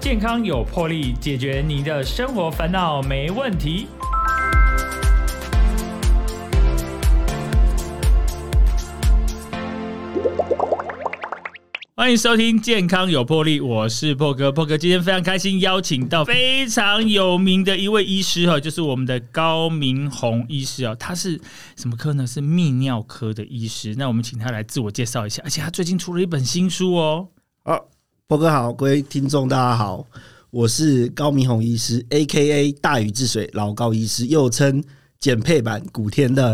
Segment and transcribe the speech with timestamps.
[0.00, 3.86] 健康有魄力，解决你的生活烦恼没问题。
[11.94, 14.50] 欢迎收听《健康有魄力》，我是破哥。
[14.50, 20.94] 破哥今天非常开心，邀请到非常有名的一位医师哈，就是我们的高明宏医师啊。
[20.94, 21.38] 他是
[21.76, 22.26] 什么科呢？
[22.26, 23.94] 是泌尿科的医师。
[23.98, 27.28] 那我们请他来自我介绍一下，而且他最近出了一本新书哦。
[27.62, 27.84] 好，
[28.30, 30.06] 波哥好，各位听众大家好，
[30.52, 34.80] 我是高明宏医师，A K A 大禹治水老高医师，又称
[35.18, 36.52] 减配版古天乐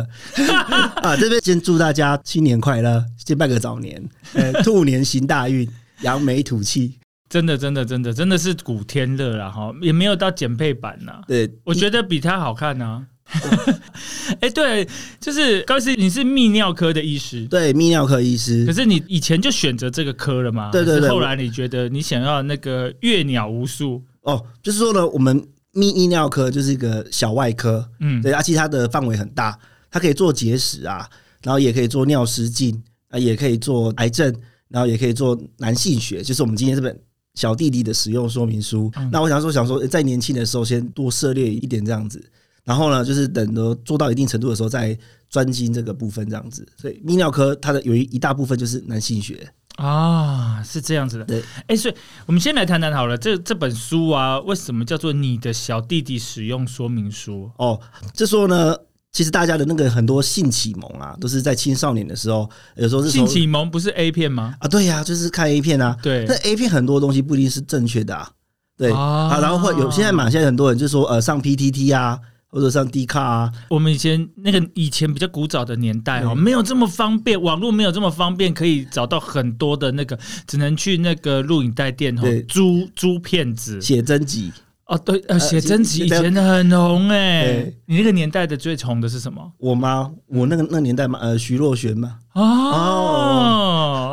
[1.05, 1.15] 啊。
[1.19, 4.03] 这边先祝大家新年快乐，先拜个早年，
[4.33, 5.69] 呃， 兔年行大运，
[6.01, 6.99] 扬眉吐气。
[7.29, 11.21] 真的，真的，真的，真的是古天乐了哈，也没有到减配版呐。
[11.29, 13.07] 对，我觉得比他好看呢。
[14.41, 14.89] 哎，对，
[15.21, 18.65] 就是高医师，你是泌尿科的医师，对，泌尿科医师。
[18.65, 20.71] 可是你以前就选择这个科了吗？
[20.71, 21.09] 对对对。
[21.09, 25.41] 后来你觉得你想要那个阅鸟无数哦，就是说呢，我们
[25.75, 29.59] 泌泌尿科就是一个小外科，嗯，对，而且它的范围很大，
[29.91, 31.09] 它可以做结石啊，
[31.43, 34.33] 然后也可以做尿失禁啊，也可以做癌症，
[34.69, 36.97] 然后也可以做男性学，就是我们今天这本
[37.35, 38.91] 小弟弟的使用说明书。
[39.11, 42.25] 那我想说，想说在年轻的时候先多涉猎一点这样子。
[42.67, 44.99] 然后呢，就是等到做到一定程度的时候，再
[45.31, 46.67] 专精这个部分，这样子。
[46.77, 51.25] 所以泌尿科它的有一一大部分就是男性学啊，是这样子的。
[51.27, 51.95] 对，哎，所以
[52.27, 57.49] 我们先来谈谈好了，这这本书啊，为什么叫做你的小弟弟使用说明书？
[57.59, 57.81] 哦，
[58.13, 58.77] 就说呢，
[59.13, 64.57] 其实大家的那个很多性启蒙啊，都是在青少年的时候，有时候是性启蒙不是 A 片吗？
[64.59, 65.97] 啊，对呀，就是看 A 片啊。
[66.03, 68.29] 对，那 A 片很多东西不一定是正确的啊。
[68.77, 72.19] 对啊，然后会有现在嘛，现在很多人就说呃，上 PTT 啊。
[72.57, 84.51] 或者上 D 卡啊，我们以前那个以前比较古早的年代哦，没有这么方便，网络没有这么方便，可以找到很多的那个，只能去那个录影带店哦，租租片子、写真集。
[84.87, 87.71] 哦，对，呃，写真集以前的很红哎。
[87.85, 89.53] 你那个年代的最红的是什么？
[89.59, 90.11] 我妈？
[90.29, 92.17] 我那个那年代嘛，呃，徐若瑄嘛。
[92.33, 92.41] 哦，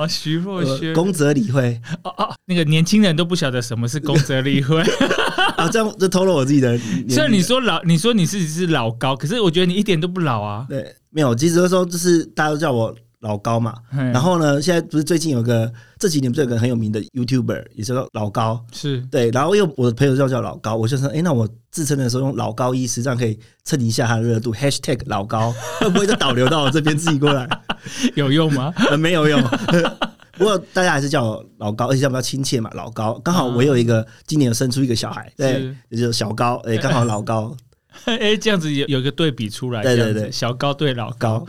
[0.07, 1.79] 徐若瑄，宫泽理惠。
[2.03, 4.81] 哦哦，那个年轻人都不晓得什么是宫泽理惠。
[5.57, 6.77] 啊，这样就透露我自己的。
[7.09, 10.65] 虽然你说老，你说你自己是老高，可是我觉得你一点都不老啊。
[10.69, 12.95] 对，没有，其实那时候就是大家都叫我。
[13.23, 14.61] 老高嘛，然后呢？
[14.61, 19.31] 现在不是最近有个这几年不是有个很有名的 YouTuber，也是老高，是对。
[19.31, 24.53] 然后因为我的朋友叫叫老高，我就说，哎，那我自称的时候用老高医师，这样可以蹭一下他的热度。
[24.53, 27.47] Hashtag 老高 会不会就导流到我这边自己过来？
[28.15, 28.73] 有用吗？
[28.99, 29.41] 没有用。
[30.35, 32.69] 不过大家还是叫我老高，而且叫比较亲切嘛。
[32.73, 37.55] 老高刚好我有一个今年生出一个小孩，对，也就是小高，哎，刚好老高。
[38.05, 41.45] 哎，这样子有有一个对比出来，对对对，小高对老高。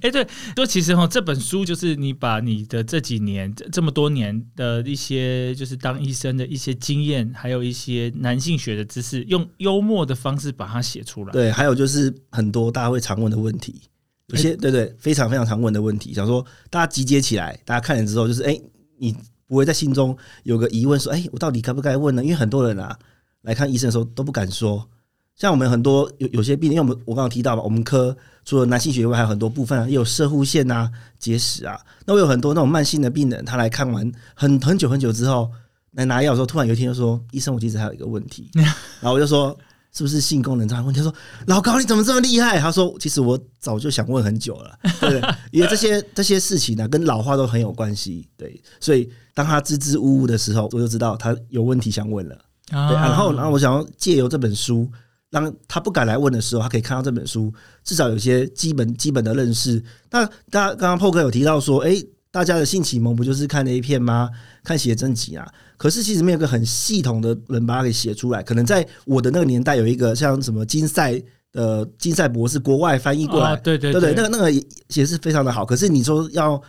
[0.00, 0.26] 哎， 对，
[0.56, 11.32] 说其实哈，这本书就是你把你的这几年这么多年的一些，就是当医生的一些经验，还有一些男性学的知识，用幽默的方式把它写出来。
[11.32, 13.82] 对，还有就是很多大家会常问的问题，
[14.28, 18.58] 有些对对，非常非常常问的问题，想说大家集结起来，大家看了之后，就是哎，
[18.98, 19.14] 你
[19.46, 22.22] 不会在心中有个疑问，说哎，我到底该不该问呢？
[22.24, 22.98] 因为很多人啊
[23.42, 24.88] 来看医生的时候都不敢说。
[25.36, 28.14] 像我们很多有有些病，因为我们我刚刚提到嘛，我们科
[28.44, 31.80] 除了男性血外，还有很多部分啊，也有射护腺啊、结石啊。
[32.04, 35.50] 那我有很多那种慢性的病人，他来看完很很久很久之后
[35.92, 38.50] 来拿药的时候，突然有一天就说：“医生，我其实还有一个问题。
[39.00, 39.56] ”然后我就说
[39.92, 41.14] ：“是不是性功能障碍问题？”他说
[41.48, 48.28] ：“老高，你怎么这么厉害？”他说：“其实我早就想问很久了，对， 因为这些这些事情呢，跟老化都很有关系。
[48.36, 52.36] 对，所以当他支支吾吾的时候，我就知道他有问题想问了。
[52.68, 54.86] 对，然后然后我想要借由这本书。
[55.30, 57.52] 当他不敢来问的时候，他可以看到这本书，
[57.84, 59.82] 至少有些基本基本的认识。
[60.10, 61.94] 那大家刚刚破哥有提到说，哎，
[62.32, 64.28] 大家的性启蒙不就是看那一片吗？
[64.64, 65.46] 看写真集啊？
[65.76, 68.42] 可是其实没有个很系统的人把它给写出来。
[68.42, 75.64] 可能在我的那个年代，有一个像什么金赛的金赛博士，国外翻译过来，对对对对，那个那个也是非常的好。
[75.64, 76.60] 可是你说要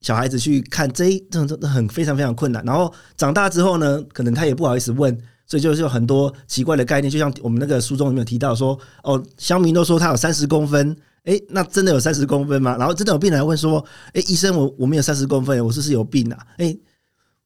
[0.00, 2.64] 小孩子去看这一这种真的很非常非常困难。
[2.64, 5.16] 然后长大之后呢，可能他也不好意思问。
[5.50, 12.76] 所以就是有很多奇怪的概念，就像我们那个书中有没有提到说，哦，乡民都说他有三十公分，哎，那真的有三十公分吗？
[12.78, 16.46] 然后真的有病人问说，哎，医生，我我没有三十公分，我是不是有病啊？
[16.58, 16.76] 哎，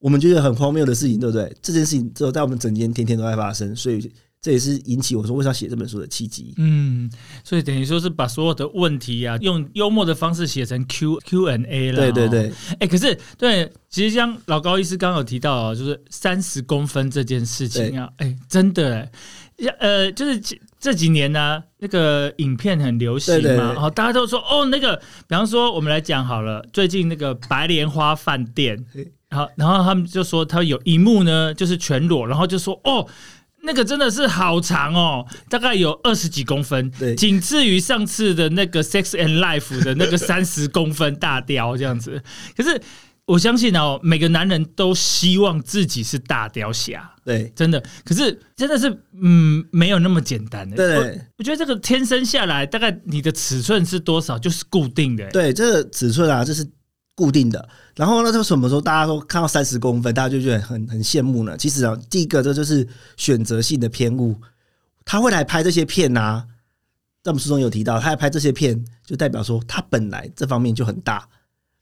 [0.01, 1.51] 我们觉得很荒谬的事情，对不对？
[1.63, 4.13] 这件事情只有在我们整间天天都在发生，所以。
[4.45, 6.53] 这也是引起我说为啥写这本书的契机。
[6.59, 7.11] 嗯，
[7.43, 11.97] 所以等于说是把所有的问题啊，用幽默的方式写成 Q Q N A 了。
[11.97, 12.53] 对对对。
[12.79, 19.09] 哎，可是对，其实像老高医师刚刚有提到啊，就是三十公分这件事情啊，哎，真的，
[19.57, 20.39] 哎，呃，就是
[20.79, 24.95] 这几年呢，那个影片很流行嘛，然后大家都说哦，那个，
[25.27, 28.85] 比方说我们来讲好了，最近那个白莲花饭店。
[29.31, 33.09] 然后然后他们就说他有一幕呢，就是全裸，然后就说哦。
[33.65, 42.23] 那个真的是好长哦，大概有二十几公分，对仅次于上次的那个《Sex and Life》的那个三十公分大雕这样子。
[42.57, 42.81] 可是
[43.25, 47.83] 我相信哦，每个男人都希望自己是大雕侠，对真的。
[48.05, 50.77] 可是真的是，嗯，没有那么简单的。
[50.77, 55.27] 对我我觉得这个天生下来，大概你的尺寸是多少就是固定的。
[55.31, 56.67] 对，这个尺寸啊，就是
[57.15, 57.69] 固定的。
[57.97, 61.57] 然后呢，就什么时候大家都看到三十公分，大家就觉得很很羡慕呢？
[61.57, 64.35] 其实啊，第一个这就是选择性的偏误，
[65.05, 66.45] 他会来拍这些片呐、
[67.23, 71.29] 在我们书中有提到，他来拍这些片，就代表说他本来这方面就很大，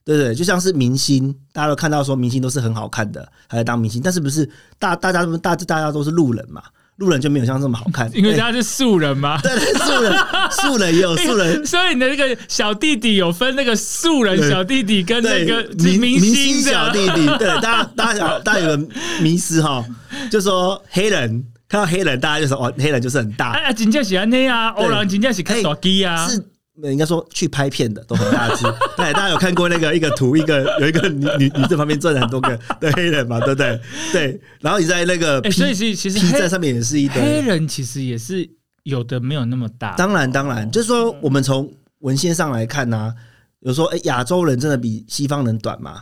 [0.03, 0.35] 对不对？
[0.35, 6.63] 就像是明星，大家都看到说明星都是很好看的，还在当明星，但是不是大大家大大家都是路人嘛？
[6.97, 8.39] 路人就没有像这么好看，因为对。
[8.39, 9.39] 他是素人嘛。
[9.43, 10.15] 对对素人
[10.51, 11.65] 素人也有 素人。
[11.65, 18.87] 所以你的那个小弟弟有分那个素人小弟弟跟那个明明星小弟弟，对大家 大家大家有个
[19.21, 19.83] 迷思哈，
[20.31, 26.39] 就说黑人看到黑人，大家就说哦，黑人就是很大，哎呀，真正是安尼啊，欧人真正是看大鸡啊，是
[26.81, 28.63] 应该说去拍片的都很大只。
[28.97, 33.79] 对，大家有看过那个一个图，一个有一个女女女这旁边站了很多个的黑人嘛，对不对？
[34.11, 37.41] 对，然后你在那个哎 P 所以其实其实 P 黑站上面也是一黑。
[37.41, 38.49] 人其实也是
[38.83, 43.13] 有的没有那么大，当然，当然，就是说我们从文献上来看呢、
[43.59, 46.01] 有说哎，亚洲人真的比西方人短吗？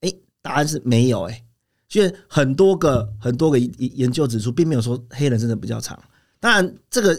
[0.00, 0.12] 哎，
[0.42, 1.44] 答案是没有哎。
[1.88, 5.98] 所以很多个很多个研研究指出，并没有说黑人真的比较长。
[6.38, 7.18] 当然，这个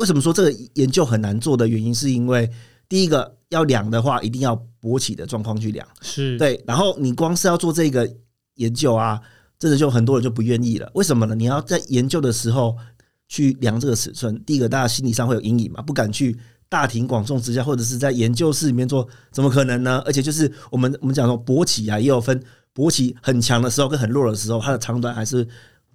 [0.00, 2.50] 为什么说这个研究很难做的原因，是因为
[2.88, 5.86] 第一个要量的话，一定要勃起的状况去量。
[6.00, 8.10] 是对，然后你光是要做这个
[8.54, 9.20] 研究啊，
[9.58, 10.90] 真的就很多人就不愿意了。
[10.94, 11.34] 为什么呢？
[11.34, 12.74] 你要在研究的时候
[13.28, 16.34] 去量这个尺寸，第一个大家心理上会有阴影嘛，不敢去
[16.70, 20.02] 大庭广众之下，或者是在研究室里面做，怎么可能呢？
[20.06, 22.42] 而且就是我们我们讲说勃起啊，也有分
[22.74, 25.46] 勃起很强的时候跟很弱的时候，它的长短还是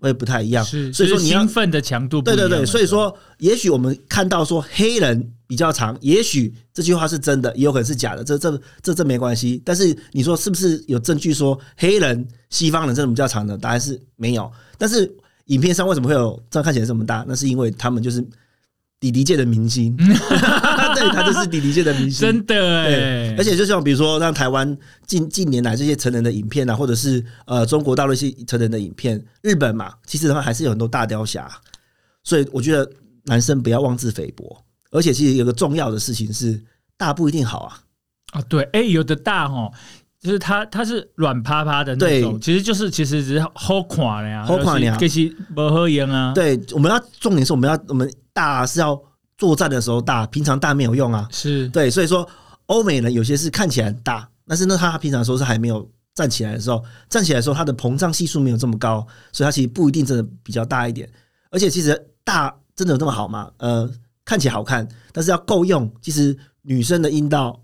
[0.05, 0.63] 会不太一样。
[0.63, 9.61] 是，所以说兴奋的强度对对对，所以说，也许我们看到说黑人比较长，也许这句话是真的，也有可能是假的，这这这这没关系。
[9.65, 13.57] 但是你说是不是有证据说黑人、西方人真的比较长的？
[13.57, 14.51] 答案是没有。
[14.77, 15.11] 但是
[15.45, 17.25] 影片上为什么会有这样看起来这么大？
[17.27, 18.25] 那是因为他们就是
[19.05, 22.87] 弟弟界的明星， 对他就是弟弟界的明星，真的哎。
[22.87, 24.75] 对，，而且就像比如说，像台湾
[25.05, 31.47] 近近年来这些成人的影片啊，或者是呃中国大陆一些成人的影片，日本嘛，其实他们还是有很多大雕侠，
[32.23, 32.89] 所以我觉得
[33.25, 34.59] 男生不要妄自菲薄。
[34.89, 36.59] 而且其实有个重要的事情是，
[36.97, 37.79] 大不一定好啊。
[38.31, 39.71] 啊，对，哎，有的大哦。
[40.21, 44.97] 就是它，它是软趴趴的那种，其实就是其实只是好垮的呀，好看呀。
[44.99, 49.01] 其实不喝烟啊，对，我们要重点是我们要我们大是要
[49.37, 51.25] 作战的时候大，平常大没有用啊。
[51.31, 52.27] 是，对，所以说
[52.65, 61.09] 欧美人有些是看起来很大，但是呢，他平常的时候是还没有站起来的时候，站起来的时候，它的膨胀系数没有这么高，所以它其实不一定真的比较大一点。
[61.49, 63.49] 而且其实大真的有这么好吗？
[63.57, 63.89] 呃，
[64.25, 65.89] 看起来好看，但是要够用。
[66.01, 67.61] 其实女生的阴道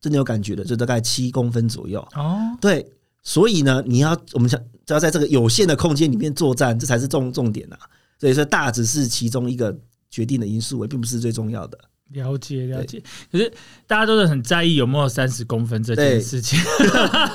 [0.00, 2.00] 真的有感觉的，就大概七公分左右。
[2.14, 2.84] 哦，对，
[3.22, 7.78] 所以呢，你要我们想只要在这个有限的空间里面作战，这才是重重点啊。
[8.18, 9.76] 所以说大只是其中一个
[10.10, 11.78] 决定的因素，也并不是最重要的。
[12.10, 13.00] 了解了解。
[13.30, 13.48] 可是
[13.86, 16.58] 大家都是很在意有没有三十公分这件事情，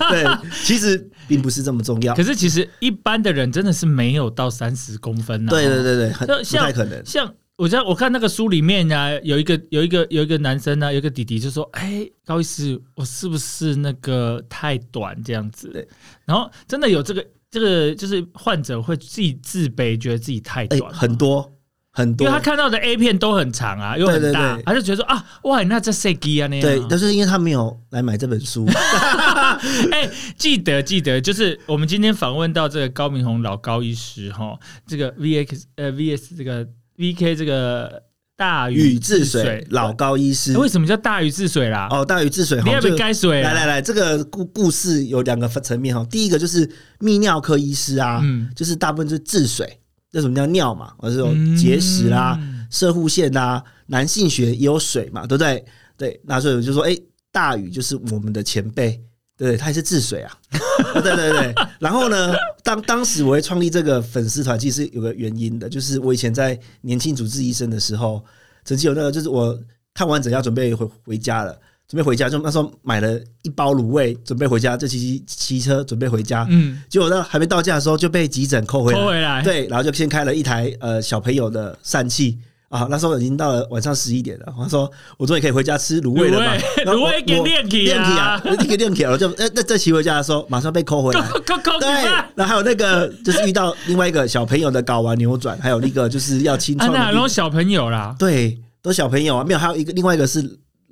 [0.10, 0.26] 对，
[0.66, 2.22] 其实并不是这么重要可。
[2.22, 7.02] 是其实一般的人真的是没有到三十公分呐、对对对对，很不太可能。
[7.06, 15.88] 像我知道，我看那个书里面啊，有一个有一个有一个男生呢、有一个弟弟就说：“哎，高医师，我是不是那个太短这样子对？”
[16.26, 21.50] 然后真的有这个这个，就是患者会自己自卑，觉得自己太哎、短吗、很多
[21.96, 26.62] 很多因为他，看到的 A 片都很长啊，又很对对大，对他就觉得说啊，哇，那这谁基啊那样？
[26.62, 28.68] 对，但是因为他没有来买这本书，
[29.92, 38.04] 哎、记得记得，就是我们今天访问到这个高明宏老高医师哈，这个 VX 呃 VS 这个 VK 这个
[38.36, 40.58] 大禹禹治水老高医师哎。
[40.58, 41.88] 为什么叫大禹治水啦？
[41.90, 43.54] 哦，大禹治水哈，你要不就该水啊？
[43.54, 46.06] 来来来，这个故故事有两个层面哈。
[46.12, 49.80] 第一个就是泌尿科医师啊，嗯就是大部分就是治水，
[50.16, 55.64] 那什么叫尿嘛，或者是有结石啦、嗯射护腺啦，男性学也有水嘛，对不对？
[55.96, 56.98] 对，那所以我就说，哎、
[57.32, 59.00] 大禹就是我们的前辈，
[59.38, 60.38] 对，他也是治水啊，
[60.96, 61.54] 对对对。
[61.80, 68.22] 然后呢，当当时我会创立这个粉丝团，其实有个原因的，就是我以前在年轻主治医生的时候，
[68.66, 69.58] 曾经有那个，就是我
[69.94, 71.58] 看完诊要准备回回家了。
[71.88, 82.40] 准备回家，就那时候买了一包卤味，准备回家，就骑骑骑车准备回家，嗯，结果到还没到家的时候就被急诊扣回来，扣回来，对，然后就先开了一台呃小朋友的疝气，
[82.70, 84.46] 啊，那时候已经到了晚上十一点了。
[84.58, 86.58] 他说我终于可以回家吃卤味了嘛。
[86.86, 91.22] 卤味，给我练起练起啊啊，立刻练起了，我就那那再骑回家的时候，马上被扣回来。
[91.30, 91.88] 扣扣扣对，
[92.34, 100.42] 然后还有那个就是遇到另外一个小朋友的睾丸扭转，还有那个就是要清啊，创那拢小朋友啦，对，都小朋友啊，没有，还有一个另外一个是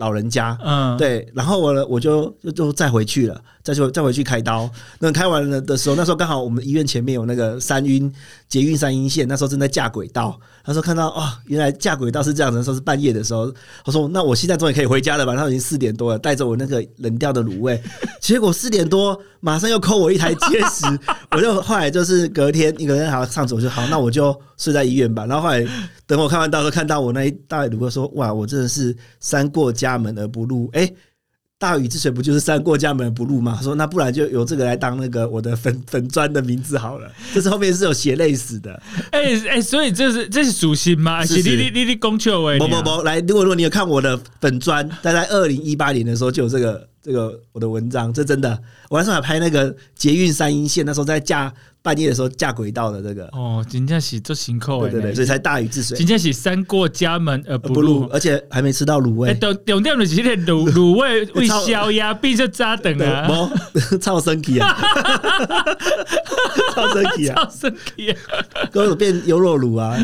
[0.04, 0.58] 老人家。
[0.64, 4.70] 嗯，对，然后我呢，我就就就再回去了，再去再回去开刀。
[5.00, 8.12] 那开完了的时候，那时候刚好我们医院前面有那个三晕
[8.54, 10.40] 捷运三阴线，那时候正在架轨道。
[10.64, 13.52] 他说看到哦，原来架轨道是这样的，说是半夜的时候。
[13.84, 15.34] 他说那我现在终于可以回家了吧？
[15.34, 17.82] 然后已经四点多了，带着我那个冷掉的卤味，
[18.22, 20.86] 结果四点多马上又扣我一台结石，
[21.32, 25.26] 我就后来就是隔天一个人好上走就好，那我就睡在医院吧。
[25.26, 25.66] 然后后来
[26.06, 30.88] 等我看完到时候，看到我那一大卤味说哇，我真的是三过家门而不入，哎、
[31.64, 33.56] 大禹治水不就是三过家门不入吗？
[33.58, 37.10] 他说那不然就由这个来当那个我的粉粉砖的名字好了。
[37.34, 41.24] 就是后面是有写类似的，哎哎，所以这是这是属性吗？
[41.24, 48.58] 是你你你你讲笑话，不不不，来，如果如果你有看我的粉砖，大概二零一八年的时候就有这个这个我的文章，这真的，
[48.90, 55.98] 我那时候还拍那个捷运三阴线，那时候在架半夜的时候架轨道的这个，哦，真正是做辛苦对对对，所以才大禹治水。
[55.98, 58.08] 真正是三过家门而不不入入，。
[58.08, 63.28] 而且还没吃到卤哎，味，重重点就是那个卤 卤味为消压，并且扎等，啊，
[63.90, 64.74] 不超生气啊，
[66.74, 68.18] 超生气啊，超生气啊！
[68.72, 69.98] 跟我变优酪乳啊，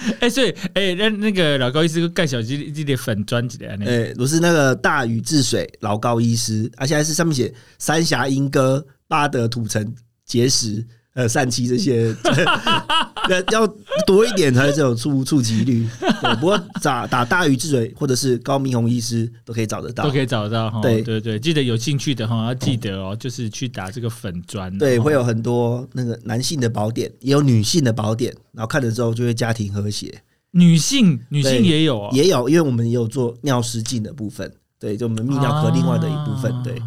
[0.20, 10.86] 哎，所以哎，那那个老高医师盖小鸡一点粉砖起来呢，哎，不是那个大禹治水老高医师，而且还是上面写三峡莺歌、巴德土城结石。
[11.14, 12.14] 呃，疝气这些，
[13.26, 13.66] 对，要
[14.06, 15.88] 多一点才是有触触及率。
[16.00, 20.10] 对，不过打打大禹治水或者是高明宏医师都可以找得到都。
[20.10, 20.80] 可以找得到哈。
[20.80, 24.76] 对对对，记得有兴趣的哈，要记得哦，就是去打这个粉砖。
[24.78, 30.22] 对，哦会有很多那个男性的宝典，也有女性的宝典，然后看了之后就会家庭和谐。
[30.52, 36.80] 女性女性也有啊，也有，因为我们也有做尿失禁的部分，对，就我们泌尿科另外的一部分，啊对，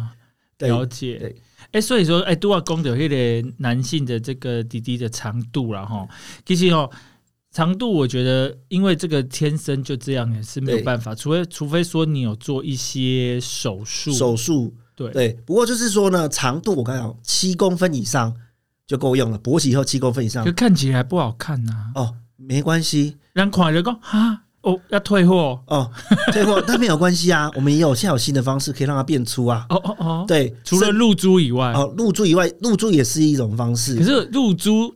[0.56, 1.34] 对了解。
[1.74, 3.08] 对哎、所以说，哎、都要讲到迄
[3.42, 6.06] 个男性的这个滴滴的长度了哈。
[6.46, 6.88] 其实哦，
[7.50, 15.10] 长度我觉得，因为这个天生就这样，也是没有对办法，除非除非说你有做一些手术，手术对。
[15.10, 15.32] 对。
[15.44, 18.32] 不过就是说呢，长度我刚讲七公分以上
[18.86, 20.44] 就够用了，勃起以后七公分以上。
[20.44, 23.16] 就看起来不好看呐、哦，没关系。
[23.32, 25.90] 让看就讲哈，哦，要退货，哦，
[26.32, 34.94] 退货 但没有关系啊，我们也有现在有新的方式可以让它变粗啊，哦哦哦，，对，除了露珠以外，哦露珠以外，露珠也是一种方式，可是露珠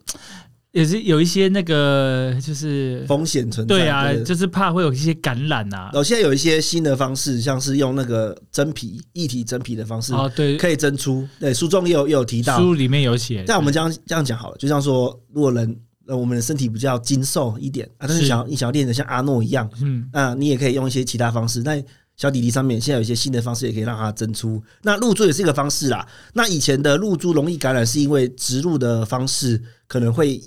[0.73, 5.91] 也是有一些那个，就是风险存在，对啊，對就是怕会有一些感染啊。
[5.95, 11.27] 哦，现在有一些新的方式，像是用那个真皮一体真皮的方式，哦，对，可以蒸出。
[11.41, 12.59] 对，书中也有也有提到。
[12.59, 15.77] 书里面有写，但我们这样这样讲好了，就像说，如果人
[16.09, 21.63] 呃我们的身体比较精瘦一点啊，但是是想要你想要练得像阿诺一样，嗯，那你也可以用一些其他方式。
[21.63, 21.81] 那
[22.17, 24.61] 小弟弟上面现在有一些新的方式，也可以让它增粗。
[24.83, 26.05] 那露珠也是一个方式啦。
[26.33, 30.43] 那以前的露珠容易感染，是因为植入的方式可能会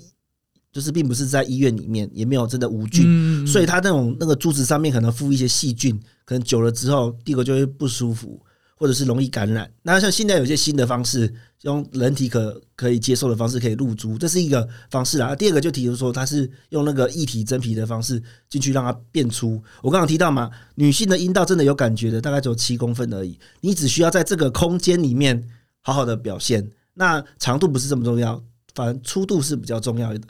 [0.70, 8.38] 就是并不是在医院里面，也没有真的无菌，嗯所以它那种那个珠子上面可能附一些细菌，可能久了之后，第一个就会不舒服，
[8.76, 9.70] 或者是容易感染。
[9.82, 15.34] 那像现在有些新的方式，用人体可可以接受的方式可以入珠，这是一个方式啦。
[15.36, 19.62] 第二个就提出说，它是用那个液体真皮的方式进去让它变粗。
[19.82, 25.48] 我刚刚提到嘛，女性的阴道真的有感觉的，大概只有七公分而已，你只需要在这个空间里面
[25.80, 26.68] 好好的表现。
[26.94, 28.42] 那长度不是这么重要，
[28.74, 30.20] 反正粗度是比较重要的。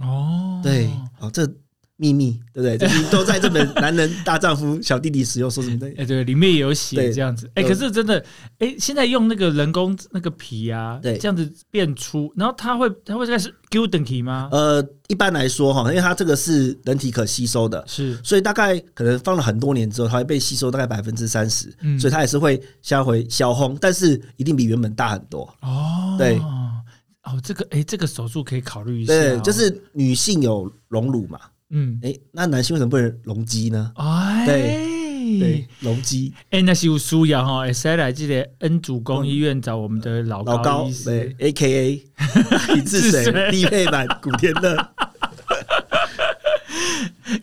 [0.00, 0.88] 哦，对，
[1.18, 1.46] 哦，这
[1.98, 3.10] 秘密对不对？
[3.10, 5.86] 都在这本《男人大丈夫》小弟弟使用说什么的？
[5.96, 7.50] 哎、对，里面也有写对这样子。
[7.54, 8.22] 哎、有可是真的，
[8.58, 14.48] 哎、现在用那个人工那个皮啊，对这样子变粗，然后它会它会开始 Q 等体吗？
[14.52, 25.42] 呃，一般来说哈，因为它这个是人体可吸收的，是，所以大概可能放了很多年之后，它会被吸收大概百分之三十，嗯所以它也是会销回销轰，但是一定比原本大很多。
[25.62, 26.38] 哦，对
[27.24, 33.92] 哦，这个哎、这个手术可以考虑一下、对，哦，就是女性有隆乳嘛，嗯，哎，那男性为什么不能隆基呢？
[33.96, 41.04] 哎，对，隆基哎、那是有需要哈，会使来这个恩主公医院找我们的老老高医师。
[41.04, 42.04] 对，A K A
[42.74, 44.76] 李志治水水低配版古天乐。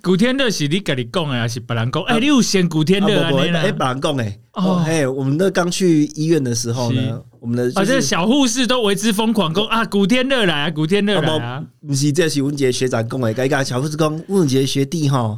[0.02, 2.04] 古天乐是你跟你讲的，还是别人讲？
[2.04, 4.64] 哎、你有先古天乐啊哎，别人讲哎，哦。
[4.64, 15.38] 哦，哎，我们那刚去医院的时候呢，我们的啊，就是这小护士都为之疯狂，讲啊，古天乐来啊，古天乐来啊，不是，这是文杰学长讲的，该个小护士讲，文杰学弟哈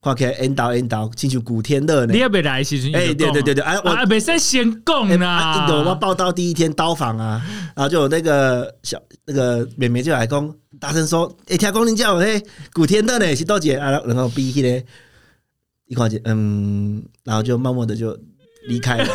[0.00, 2.12] 看起来 N 导 N 导，亲像古天乐呢。
[2.12, 2.18] 你。
[2.18, 7.40] 要别来时阵，哎，对对对对，哎，我啊，袂使先讲哎啦啊，有我报道第一天刀访啊，
[7.76, 14.84] 然后就有那个小那个妹妹就来讲，大声说：“哎、听讲恁叫嘿古天乐呢是多姐啊？”然后逼起来
[15.86, 18.18] 一看见，嗯，然后就默默的就
[18.66, 19.06] 离开了。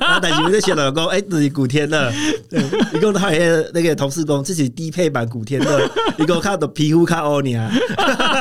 [0.00, 2.12] 然后但是我就写了讲，哎、这是古天乐，
[2.50, 2.60] 对，
[2.94, 5.88] 一共他也那个同事讲，这是低配版古天乐，
[6.18, 7.70] 一共看的皮肤看欧尼啊，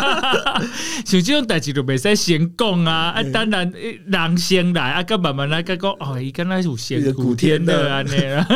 [1.06, 3.72] 像这种代志就袂使先讲啊，啊，当然
[4.06, 7.84] 人先来，啊，甲慢慢来，甲讲哦，伊敢若有先古天乐。
[7.94, 8.48] 安尼啦，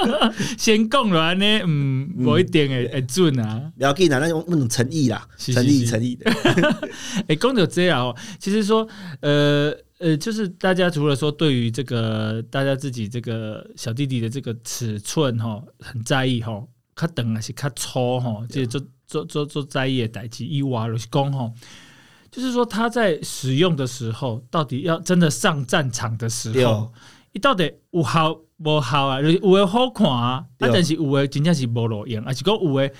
[0.58, 3.60] 先讲了安尼，嗯，无一定会会准啊。
[3.76, 6.16] 不要紧啊，那种那种诚意啦，诚意诚意。
[6.16, 6.30] 的，
[7.28, 8.86] 哎，讲到这样哦，其实说，
[9.20, 21.50] 呃呃，就是大家除了说对于这个大家自己这个小弟弟的这个尺寸哈、哦、很在意哈、哦，较长还是较粗哈、哦，这做做做做在意的代志以外，就是讲哈，
[22.30, 26.92] 就是说他在使用的时候，到底要真的上战场的时候对哦，
[27.32, 29.20] 伊到底有效无效啊？
[29.20, 32.90] 就是有的好看啊，啊，但是有的真正是无路用，还是讲有的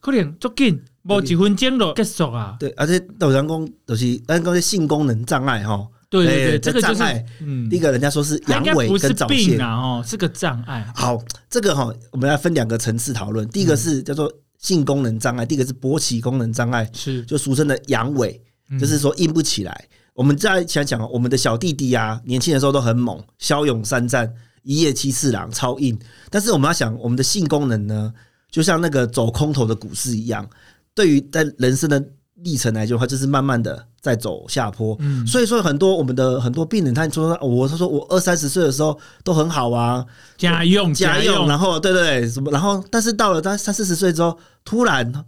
[0.00, 2.56] 可能足紧，无一分钟就结束啊。
[2.60, 5.88] 对，而且有人讲就是咱讲的性功能障碍哈。
[6.22, 10.86] 对对对，哎这个就是障碍嗯第一个人家说是阳痿跟早泄哦，是个障碍。
[10.94, 13.48] 好，这个哈，我们要分两个层次讨论。
[13.48, 18.38] 第一个是叫做性功能障碍，第一个是勃起功能障碍，是，就俗称的阳痿，
[18.70, 19.88] 嗯就是说硬不起来。
[20.14, 25.98] 我们再想想，我们的小弟弟啊，年轻的时候都很猛，骁勇善战，一夜七次郎，超硬。
[26.30, 28.14] 但是我们要想，我们的性功能呢，
[28.48, 30.48] 就像那个走空头的股市一样，
[30.94, 32.00] 对于在人生的
[32.42, 34.96] 历程来讲的话就是慢慢的在走下坡。
[35.00, 40.04] 嗯，所以说，很多我们的很多病人，他说哦我他说我二三十岁的时候都很好啊，
[40.36, 45.24] 家用家用，用，然后对对对，什么，然后但是到了他三四十岁之后，突然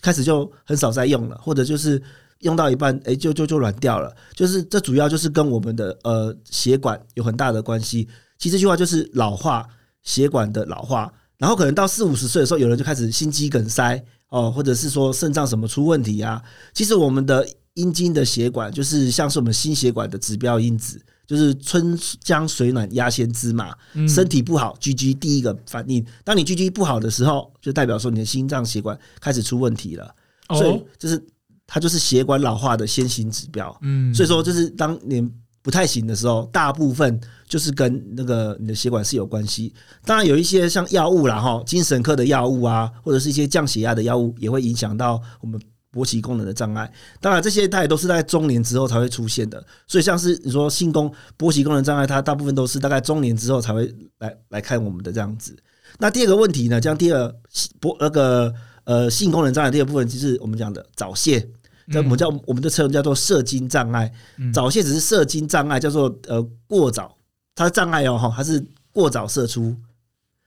[0.00, 2.02] 开始就很少再用了，或者就是
[2.38, 4.10] 用到一半，哎、就就就软掉了。
[4.34, 8.08] 就是这主要就是跟我们的呃血管有很大的关系。
[8.38, 9.66] 其实这句话就是老化，
[10.02, 16.42] 血管的老化，然后可能到四五十岁的时候，有人就开始心肌梗塞哦，或者是说肾脏什么出问题啊。
[16.72, 23.74] 其实我们的阴茎的血管就是像是我们心血管的指标因子，就是春江水暖鸭先知嘛。
[23.94, 30.14] 嗯身体不好，GG 第一个反应，当你 GG 不好的时候，就代表说你的心脏血管开始出问题了，
[30.48, 31.22] 所以哦，就是
[31.66, 33.76] 它就是血管老化的先行指标。
[33.82, 35.28] 嗯，所以说，就是当你
[35.62, 39.74] 不太行的时候，大部分就是跟那个你的血管是有关系。
[40.04, 45.60] 当然有一些像药物啦，哈，精神科的药物啊，或者是一些降血压的药物，也会影响到我们
[45.92, 46.90] 勃起功能的障碍。
[47.20, 49.62] 当然，这些它也都是在中年之后才会出现的。
[49.86, 55.54] 所以，像是你说性功勃起功能障碍，它大部分都是大概中年之后才会来来看我们的这样子。
[55.98, 57.34] 那第二个问题呢，像第二
[57.80, 61.46] 勃那个呃性功能障碍第二部分，就是我们讲的早泄。
[61.90, 67.16] 这我们叫我们的称叫做射精障碍，嗯早泄只是射精障碍，叫做呃过早，
[67.54, 69.76] 它的障碍哦哈，它是过早射出。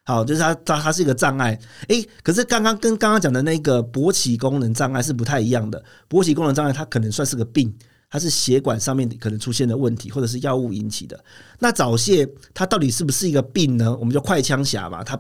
[0.06, 5.82] 好，就是它它它是一个障碍，诶，可是刚刚跟刚刚讲的那个勃起功能障碍是不太一样的。
[6.10, 7.74] 勃起功能障碍它可能算是个病，
[8.10, 11.18] 它是血管上面可能出现的问题，或者是药物引起的。
[11.58, 13.96] 那早泄它到底是不是一个病呢？
[13.96, 15.18] 我们就快枪侠嘛，它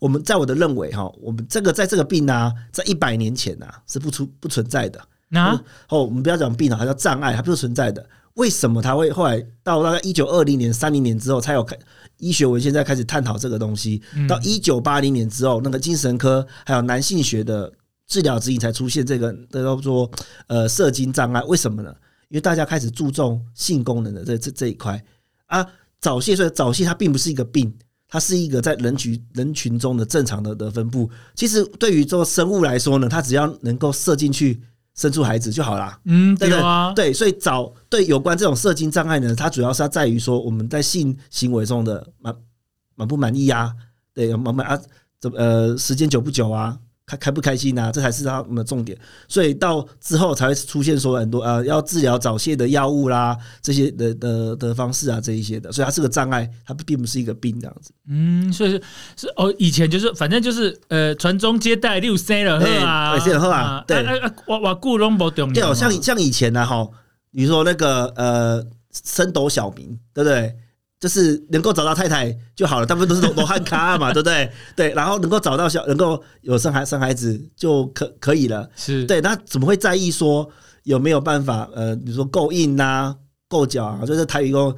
[0.00, 5.00] 我们在我的认为哈，我们这个在这个病啊，在一百年前啊是不出不存在的。
[5.34, 5.54] 那
[5.88, 8.08] 哦，我们不要讲病了，它叫障碍，它不是存在的。
[8.34, 11.78] 为什么它会后来到大概一九二零年、三零年之后才有开
[12.16, 14.02] 医学文献在开始探讨这个东西？
[14.28, 17.72] 到一九八零年之后，那个精神科还有男性学的
[18.08, 20.10] 治疗指引才出现这个叫做
[20.48, 21.40] 呃射精障碍。
[21.42, 21.94] 为什么呢？
[22.28, 25.00] 因为大家开始注重性功能的这这这一块
[25.46, 25.64] 啊。
[26.00, 27.72] 早泄，所以早泄它并不是一个病，
[28.08, 31.08] 它是一个在人群人群中的正常的的分布。
[31.36, 34.60] 其实对于做生物来说呢，它只要能够射进去。
[34.94, 36.62] 生出孩子就好啦，嗯，对不对？
[36.62, 37.12] 啊，对？
[37.12, 42.34] 所以找对有关这种射精障碍呢，它主要是要在于说我们在性行为中的满
[42.94, 43.74] 满不满意啊，
[44.12, 44.80] 对，满满啊，
[45.18, 48.98] 怎么呃时间久不久啊，开开不开心啊，这才是他们的重点。
[49.28, 57.92] 所以到之后才会出现说很多呃要治疗早泄的药物啦，这些的的的方式啊，这一些的，所以它是个障碍，它并不是一个病这样子。
[58.08, 58.82] 嗯，所以是
[59.16, 64.02] 是哦，以前就是反正就是呃传宗接代，六 C 了喝啊，哎生了好啊对
[64.46, 66.88] 我我故拢无懂对哦，像像以前呢，哈，
[67.30, 68.66] 比如说那个呃，
[69.04, 70.54] 升斗小民，对不对？
[71.04, 74.50] 就是能够找到太太就好了，大部分都是罗罗汉咖嘛， 对不对？
[74.74, 78.66] 对，然后能够找到小，能够有生孩生孩子就可可以了。
[78.74, 80.48] 是对，那怎么会在意说
[80.84, 81.68] 有没有办法？
[81.74, 83.14] 呃，比如说够硬啊，
[83.50, 84.74] 够脚啊，就是台语讲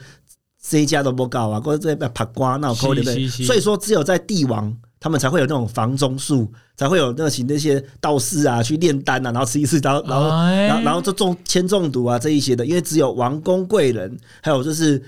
[0.69, 3.29] 这一家都不搞啊，或者这边爬瓜那有扣对不对？
[3.29, 15.01] 所以说，只有在帝王他们才会有那种房中术，才会有那请那些道士啊去炼丹啊，然后吃一次刀，然后哎然后然后就中铅中毒啊这一些的，因为只有王公贵人，还有就是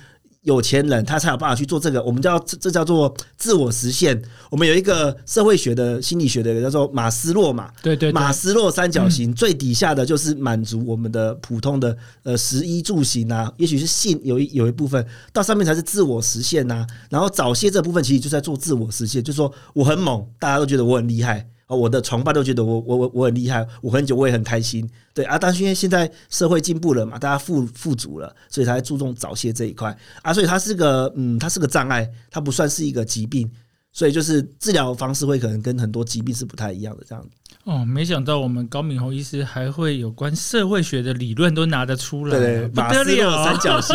[0.42, 2.02] 有钱人，他才有办法去做这个。
[2.02, 4.20] 我们叫这这叫做自我实现。
[4.50, 21.46] 我们有一个社会学的心理学的叫做马斯洛嘛，对对对马斯洛三角形、最底下的就是满足我们的普通的呃食衣住行啊，也许是性有一有一部分，到上面才是自我实现呐、然后早些这部分其实就是在做自我实现，就是说我很猛，大家都觉得我很厉害。
[21.68, 29.96] 哦，我的床伴都觉得我我我我很厉害，我很久我也很开心，对啊，但是因为现在社会进步了嘛，大家富富足了，所以才注重早泄这一块。
[30.22, 33.50] 啊，所以它是个嗯，它是个障碍，它不算是一个疾病，
[33.92, 37.24] 所以就是治疗方式会可能跟很多疾病是不太一样的这样。
[37.64, 43.44] 哦，没想到我们高敏宏医师还会有关社会学的理论都拿得出来，对对，不得了啊！
[43.44, 43.94] 三角形，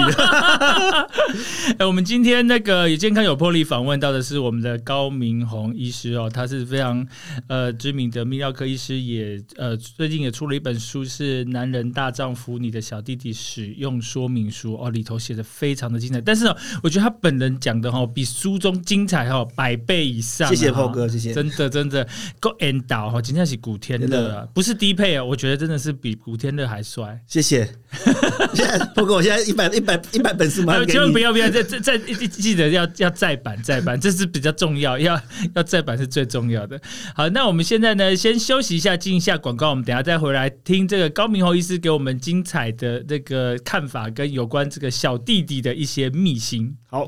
[1.80, 7.08] 哎，我们今天那个有健康有魄力访问到的是我们的高明宏医师哦，他是非常
[7.48, 16.22] 呃知名的泌尿科医师，也呃最近也出了一本书，是《男人大丈夫你的小弟弟使用说明书》哦，里头写的非常的精彩。
[16.22, 21.34] 但是、哦、我觉得他本人讲的哦，比书中精彩哦百倍以上啊、谢谢炮炮哥，谢谢。
[21.34, 22.08] 真的真的
[22.40, 27.20] 够 end 导哈，今天是古天乐啊，不是低配啊，我觉得真的是比古天乐还帅。
[27.26, 27.68] 谢谢。
[28.54, 31.24] 现在不过我现在一百一百一百本书马上给千万不。
[31.24, 35.18] 要不要再再记得要要再版再版，这是比较重要，要
[35.56, 36.78] 要再版是最重要的。
[37.16, 46.76] 好，那我们现在呢，先休息一下，进一下广告，我们等下再回来听这个高明侯医师给我们精彩的这个看法，跟有关这个小弟弟的一些秘辛。
[46.90, 47.08] 好，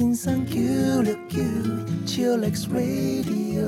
[0.00, 0.54] 天生九
[1.02, 1.42] 六九
[2.06, 3.60] ，Chill X Radio。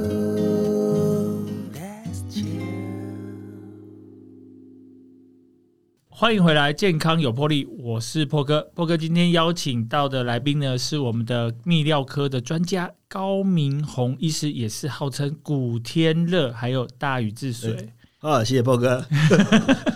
[6.09, 8.63] 欢迎回来，健康有魄力，我是破哥。
[8.75, 17.91] 破哥今天邀请到的来宾呢，是我们的泌尿科的专家高明宏医师，也是号称古天乐，还有大禹治水。
[18.17, 19.05] 好，谢谢破哥。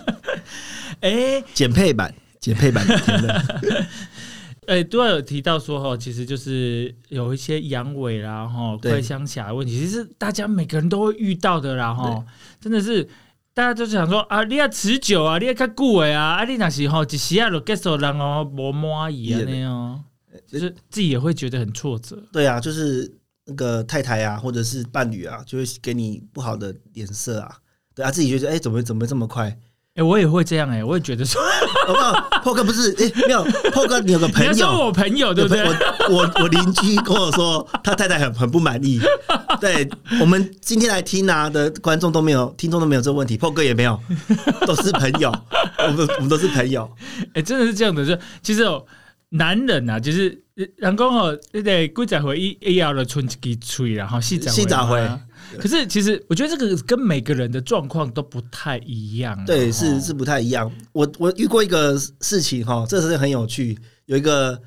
[1.01, 3.43] 哎、减配版，减配版真的。
[4.67, 12.23] 哎，都有提到说哈，其实就是有一些阳痿啦，哈，对快枪侠的问题，其实大家每个人都会遇到的啦，哈，
[12.59, 13.03] 真的是
[13.53, 20.03] 大家都想说啊，你要持久啊，你要看顾伟啊，啊，你那时候一时啊就结束人哦，无满意啊那样，
[20.45, 22.21] 就是自己也会觉得很挫折。
[22.33, 23.09] 对啊，就是
[23.45, 27.57] 那个太太啊，或者是伴侣啊，就会给你不好的脸色啊。
[27.95, 29.57] 对啊，自己觉得哎、怎么怎么这么快？
[29.97, 31.41] 哎、我也会这样哎、我也觉得说，
[31.87, 35.65] 好不好破哥不是哎、没有破哥，你有个朋你说友，我朋友对不对？
[36.07, 39.01] 我我我邻居跟我说，他太太很很不满意。
[39.59, 39.89] 对
[40.21, 43.99] 我们今天来听啊的观众都没有，听众都没有这个问题，破哥也没有，
[44.67, 45.33] 都是朋友，
[45.79, 46.87] 我们我们都是朋友。
[47.33, 48.85] 哎、真的是这样的，就其实哦，
[49.29, 50.39] 男人啊，就是
[50.75, 55.01] 人讲哦，那个几十回一一要了春一支嘴，然后细细十回
[55.59, 59.43] 可是其实我觉得这个跟每个人的状况都不太一样啊。
[59.45, 60.71] 对，哦是是不太一样。
[60.91, 63.77] 我我遇过一个事情哈，这个是很有趣。
[64.05, 64.59] 有一个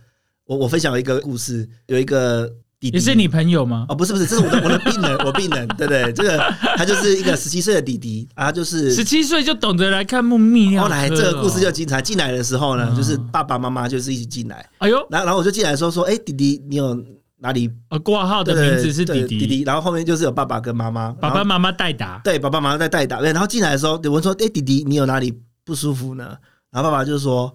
[0.44, 2.46] 我我分享一个故事，有一个
[2.78, 3.86] 弟弟你是你朋友吗？
[3.88, 6.38] 哦，不是不是，这是我的我的病人， 我病人，对对，这个
[6.76, 12.00] 他就是一个十七岁的弟弟啊，他就是十七岁就懂得来看墓泌尿后来这个故事就精彩。
[12.00, 16.94] 进来的时候呢，嗯就是爸爸妈妈就是一起进来，哎呦，然后然后我就进来说说，哎，弟弟，你有
[17.42, 22.20] 哪里呃，挂号的对名字是弟弟，弟弟，然后后面就是有爸爸跟妈妈，爸爸妈妈代打。
[22.22, 23.20] 对，爸爸妈妈在代打。
[23.20, 26.36] 对，然后进来的时候，我说：“哎、弟弟，你有哪里不舒服呢？”
[26.70, 27.52] 然后爸爸就说：“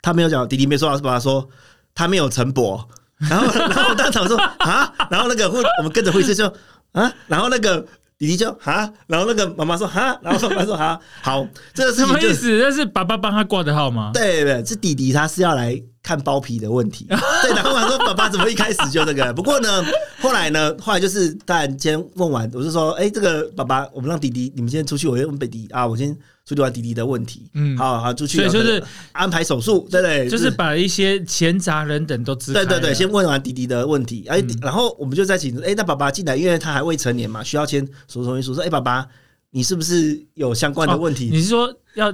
[0.00, 1.46] 他没有讲，弟弟没说，是爸爸说
[1.94, 2.82] 他没有晨勃。”
[3.28, 6.46] 然后， 然后我当场说：“啊！”然后那个护，我们跟着护士就
[6.92, 7.80] 啊，然后那个
[8.18, 12.50] 弟弟就啊，然后那个妈妈说：“哈！”然后说：“他说：“啊，好，这什么意思？
[12.62, 14.10] 那是爸爸帮他挂的号吗？
[14.14, 17.06] 对对，是弟弟他是要来看包皮的问题。
[17.06, 19.32] 对，然后我说爸爸怎么一开始就这个？
[19.32, 19.84] 不过呢，
[20.20, 26.12] 后来呢，后来就是当然今天问完，我就说，哎、这个爸爸，我们让弟弟，你们先出去，我先问弟弟啊，我先
[26.44, 27.48] 处理完弟弟的问题。
[27.54, 39.06] 嗯好好出去，所以就是安排手术，对对，就是把一些闲杂人等都支开了对对对，先问完弟弟的问题，哎、嗯然后我们就在请，哎、那爸爸进来，因为他还未成年嘛，需要签手术同意书，说，哎、爸爸，
[39.50, 41.28] 你是不是有相关的问题？
[41.28, 42.12] 哦你是说要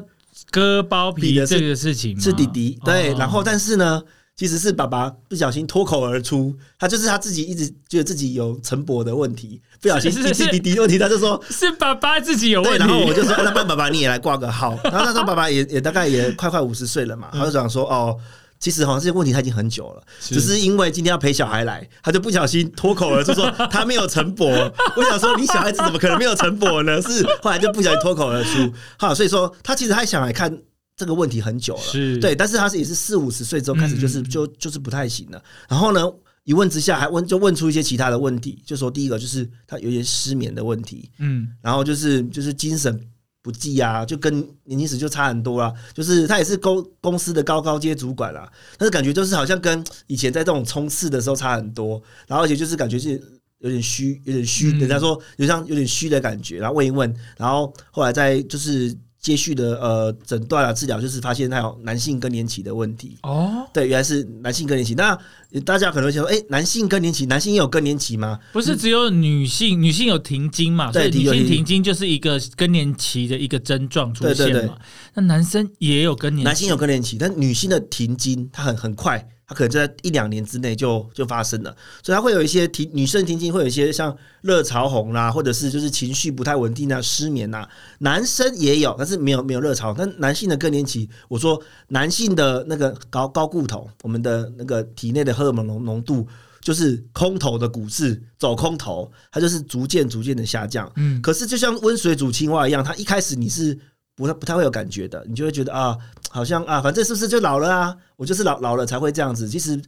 [0.50, 4.02] 割包皮的这个事情吗是弟弟，对，哦然后但是呢，
[4.36, 11.42] 其实是爸爸不小心脱口而出，他就是他自己一直觉得自己有陈伯的问题，不小心是弟弟的问题，他就说。
[11.50, 12.78] 是爸爸自己有，问题。
[12.78, 14.78] 然后我就说，哎那爸爸你也来挂个号。
[14.84, 18.16] 然后那时候爸爸也也大概也快快五十岁了嘛，嗯他就想说，哦，
[18.58, 24.46] 其实好像这些问题他已经很久了，只是因为今天要陪小孩来，他就不小心脱口而出说他没有晨勃。
[24.96, 27.00] 我想说，你小孩子怎么可能没有晨勃呢？
[27.02, 28.72] 是后来就不小心脱口而出。
[28.98, 30.56] 好，所以说他其实他想来看
[30.96, 35.40] 这个问题很久了，是对，但是他是也是四五十岁之后开始就是、嗯就就是不太行了。
[35.68, 36.02] 然后呢，
[36.42, 43.00] 一问之下还问就问出一些其他的问题，就说第一个就是他有一些失眠的问题，嗯然后就是就是精神
[43.48, 45.72] 不济啊，就跟年轻时就差很多啦。
[45.94, 53.12] 就是他也是公公司的高高阶主管啦，但是感觉就是好像跟以前在这种冲刺的时候差很多，然后而且就是感觉是
[53.60, 54.80] 有点虚，有点虚，嗯。
[54.80, 63.18] 人家说有像有点虚的感觉，然后问一问，然后后来再就是接续的呃诊断啊治疗，就是发现他有男性更年期的问题。
[63.22, 64.94] 哦，对，原来是男性更年期。
[64.94, 65.18] 那
[65.64, 68.38] 大家可能会想说，哎、男性更年期，男性也有更年期吗？
[68.52, 74.36] 不是只有女性，女性有停经嘛，所以女性停停经就是一个更年期的一个症状出现嘛。
[74.36, 74.70] 对对对
[75.14, 87.66] 那男生也有更年期，男性有更年期，但女性的停经它很很快，它可能就在一两年之内就就发生了，所以它会有一些停女生停经会有一些像热潮红啦，或者是就是情绪不太稳定啊、失眠呐、
[88.00, 96.28] 男生也有，但是没有没有热潮，但男性的更年期，我说男性的那个高高固酮，我们的那个体内的荷尔蒙浓浓度。
[96.60, 100.90] 就是空头的股市走空头，它就是逐渐逐渐的下降。
[100.96, 103.78] 嗯可是就像温水煮青蛙一样，它一开始你是
[104.18, 105.96] 不太不太会有感觉的，你就会觉得啊，
[106.28, 107.96] 好像啊，反正是不是就老了啊？
[108.16, 109.48] 我就是老老了才会这样子。
[109.48, 109.80] 其实，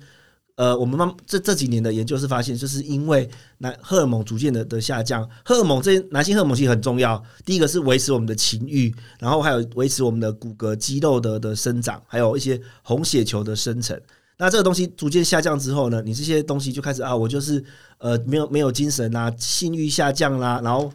[0.54, 7.20] 呃，我们慢这这几年的研究是发现，就是因为男荷尔蒙逐渐的的下降，荷尔蒙这男性荷尔蒙其实很重要。
[7.44, 14.00] 第一个是维持我们的情欲，然后还有维持我们的骨骼肌肉的的生长，还有一些红血球的生成。
[14.38, 17.62] 那这个东西逐渐下降之后呢，你这些东西就开始啊，我就是
[17.98, 20.90] 呃没有没有精神啦，性欲下降啦，然后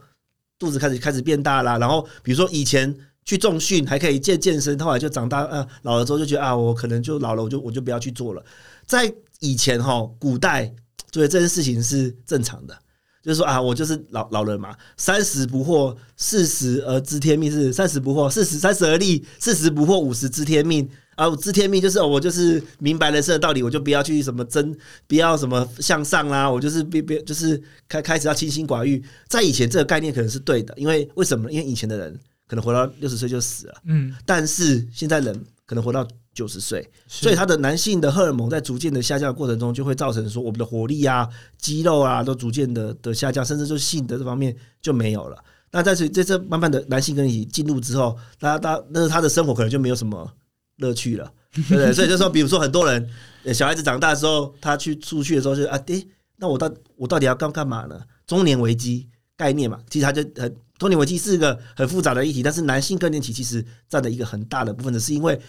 [0.58, 2.96] 肚子开始开始变大啦，然后比如说以前
[3.26, 8.46] 去重训还可以健健身，后来就长大呃老了之后就觉得啊，我可能就老了，我就我就不要去做了。
[8.86, 10.74] 在以前哈，古代
[11.12, 12.78] 觉得这件事情是正常的。
[13.24, 21.28] 就是说啊，我就是老老人嘛，三十不惑，四十而知天命是三十不惑，四十三十而立，四十不惑，五十知天命啊。
[21.28, 27.60] 我知天命就是、哦我就是明白人生的道理，我就不要去什么争，不要什么向上啦，我就是别别就是
[27.90, 29.04] 开开始要清心寡欲。
[29.28, 31.52] 在以前这个概念可能是对的，因为为什么？
[31.52, 41.28] 因为以前的人可能活到六十岁就死了，嗯，但是现在人可能活到九十岁，所以他的男性的荷尔蒙在逐渐的下降的过程中，就会造成说我们的活力啊、
[41.58, 45.44] 肌肉啊都逐渐的的下降，甚至就性的这方面就没有了。
[45.72, 50.32] 那在这在这慢慢的男性跟你进入之后，那他那他的生活可能就没有什么
[50.78, 51.94] 乐趣了，对 不对？
[51.94, 53.10] 所以就说，比如说很多人
[53.44, 58.00] 呃小孩子长大之后，他去出去的时候就啊，诶，那我到我到底要干干嘛呢？
[58.28, 65.40] 中年危机概念嘛，其实他就很中年危机是一个很复杂的议题，但是男性更年期其实占了一个很大的部分的，是因为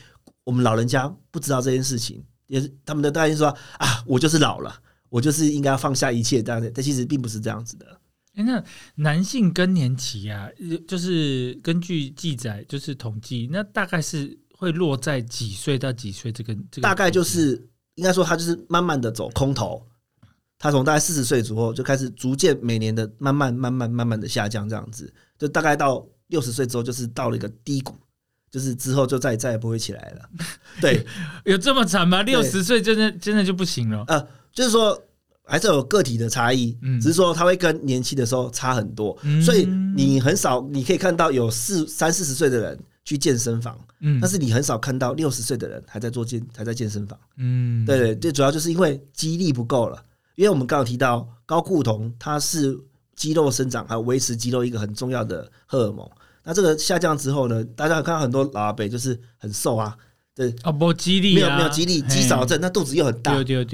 [0.44, 4.74] 我们老人家不知道这件事情，也是他们的担心说啊， 我就是老了，
[5.08, 7.86] 我就是应该要放下一切这样子，但其实并不是这样子的。
[8.36, 8.62] 诶那
[8.96, 16.30] 男性更年期啊，呃就是根据记载，就是统计，那大概是会落在几岁到几岁？
[16.30, 19.82] 这个这个大概就是应该说，他就是慢慢的走空头，
[20.58, 27.94] 他从大概四十岁左右就开始逐渐每年的慢慢慢慢慢慢的下降，这样子，就大概到六十岁之后，就是到了一个低谷，
[28.50, 30.28] 就是之后就再再也不会起来了。
[30.80, 31.04] 对，
[31.44, 32.22] 有这么惨吗？
[32.22, 34.04] 六十岁真的真的就不行了。
[34.08, 35.00] 呃，就是说
[35.44, 37.00] 还是有个体的差异，嗯。
[37.00, 39.40] 只是说它会跟年轻的时候差很多，嗯。
[39.42, 44.18] 所以你很少你可以看到有四三四十岁的人去健身房，嗯。
[44.20, 47.18] 但是你很少看到六十岁的人还在做健还在健身房。
[47.36, 50.02] 嗯，对对，最主要就是因为肌力不够了，
[50.36, 52.78] 因为我们刚刚有提到高固酮，它是
[53.14, 56.08] 肌肉生长还有维持肌肉一个很重要的荷尔蒙。
[56.44, 59.96] 那这个下降之后呢，大家看到很多老阿伯就是很瘦啊，
[60.34, 63.32] 对，哦，不肌力没有啊，没有肌力，嘿肌少症，那肚子又很大，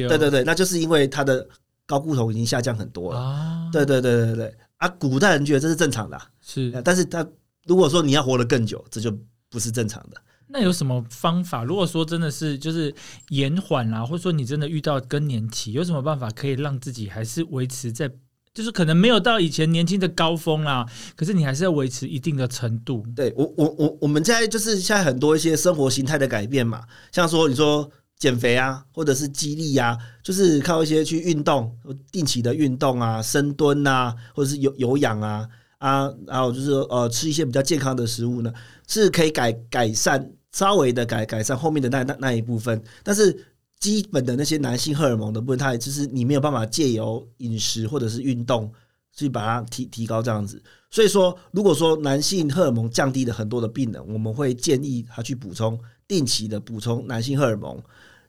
[0.08, 1.46] 对对对，那就是因为他的
[1.84, 3.20] 高固酮已经下降很多了。
[3.20, 6.70] 啊，对对对对对啊，古代人觉得这是正常的啊、是。
[6.82, 7.26] 但是他
[7.66, 9.12] 如果说你要活得更久，这就
[9.50, 10.16] 不是正常的。
[10.52, 11.64] 那有什么方法？
[11.64, 12.94] 如果说真的是就是
[13.30, 18.10] 延缓啦，或者说你真的遇到更年期，有什么办法可以让自己还是维持在，
[18.52, 20.86] 就是可能没有到以前年轻的高峰啦，
[21.16, 23.02] 可是你还是要维持一定的程度。
[23.16, 31.74] 对我我我我们现在就是现在很多一些生活形态的改变嘛，像说你说减肥啊，或者是激励啊，就是靠一些去运动，
[32.10, 38.52] 定期的运动啊，深蹲啊，或者是有有氧啊啊，然后就是呃吃一些比较健康的食物呢，
[38.86, 43.46] 是可以改改善稍微的改改善后面的那那那一部分，但是。
[43.82, 48.72] 基本的那些男性荷尔蒙的部分，它也就是你没有办法借由饮食或者是运动
[49.12, 50.62] 去把它提提高这样子。
[50.88, 57.76] 所以说，如果说男性荷尔蒙降低了很多的病人，我们会建议他去补充定期的补充男性荷尔蒙。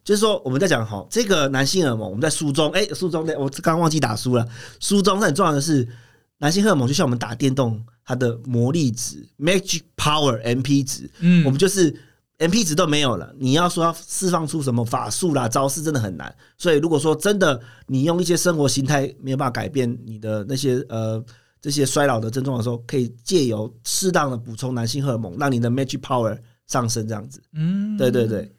[0.02, 4.44] 就是说，我们在讲哈，这个男性荷尔蒙，我们在书中，哎、书中的我刚忘记打书了。
[4.80, 5.88] 书中很重要的是，
[6.38, 11.94] 男性荷尔蒙就像我们打电动，它的魔力值 （magic power） MP 值，嗯我们就是
[12.38, 16.34] MP 值都没有了，你要说要释放出什么法术啦、招式，真的很难。
[16.58, 21.24] 所以如果说真的你用一些生活形态没有办法改变你的那些呃
[21.60, 27.42] 这些衰老的症状的时候，可以借由适当的补充男性荷尔蒙，让你的 magic power 上升，这样子。
[27.54, 28.50] 嗯，对对对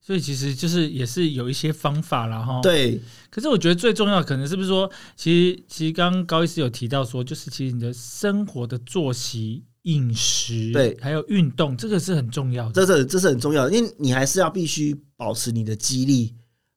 [0.00, 2.60] 所以其实就是也是有一些方法啦哈。。
[2.60, 12.72] 对，可是我觉得最重要的可能是不是说，其实其实刚刚高医师有提到说，就是其实你的生活的作息、饮食，对还有运动，这个是很重要的。
[12.72, 16.34] 这是这是很重要的，因为你还是要必须保持你的肌力，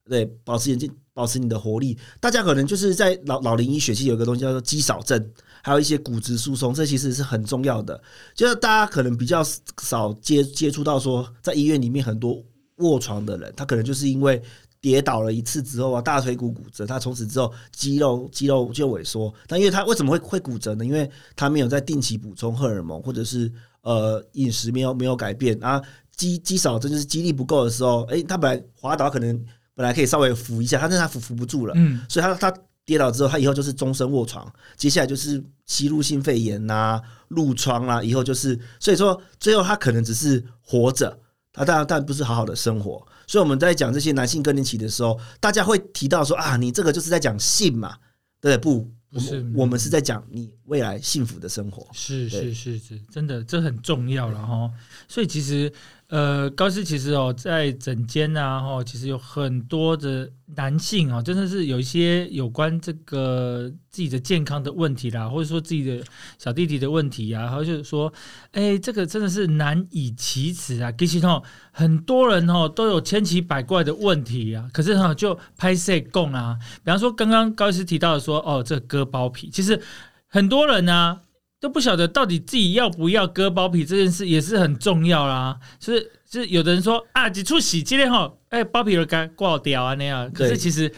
[0.09, 1.97] 对，保持眼睛，保持你的活力。
[2.19, 5.31] 大家可能就是在老老龄医学，其实有一个东西叫做肌少症，
[5.63, 8.01] 还有一些骨质疏松，这其实是很重要的。
[8.35, 9.41] 就是大家可能比较
[9.81, 12.43] 少接接触到说，在医院里面很多
[12.77, 14.41] 卧床的人，他可能就是因为
[14.87, 19.33] 跌倒了一次之后啊，大腿骨骨折，他从此之后肌肉肌肉就萎缩。
[19.45, 20.85] 但因为他为什么会会骨折呢？
[20.85, 25.81] 因为他没有在定期补充荷尔蒙，或者是呃饮食没有没有改变啊，
[26.15, 29.37] 肌肌少症就是肌力不够的时候，诶，他本来滑倒可能
[29.75, 32.53] 本来可以稍微扶一下，但是他扶扶不住了，嗯，所以他他
[32.85, 41.19] 跌倒之后，他以后就是终身卧床，接下来就是吸入性肺炎呐、褥疮啦，以后就是，所以说最后他可能只是活着，
[41.51, 43.05] 他当然但不是好好的生活。
[43.27, 47.97] 所以我们在讲这些男性更年期的时候，大家会提到说啊，你这个就是在讲性嘛，
[48.41, 48.81] 对不对？
[48.81, 51.85] 不，不是我们我们是在讲你未来幸福的生活。
[51.91, 54.71] 是是是是，真的这很重要了哈。
[55.07, 55.71] 所以其实
[56.09, 66.01] 呃，高师其实哦，在诊间啊，哈，其实有很多的男性哦，真的是有一些有关这个自己的健康的问题啦，或者说自己的
[66.37, 68.11] 小弟弟的问题啊，然后就是说，
[68.53, 70.89] 哎，这个真的是难以启齿啊。
[70.93, 79.81] 其实哦，很多人哦都有千奇百怪的问题啊，可是哈、就拍摄供啊，比方说刚刚高医师提到的说，哦，这割包皮，其实
[80.27, 81.19] 很多人呢、
[81.59, 85.59] 都不晓得到底自己要不要割包皮这件事也是很重要啦。
[85.79, 90.91] 就是就是有的人说啊，几处洗今天哈，哎，包皮儿该挂掉啊那样，可是其实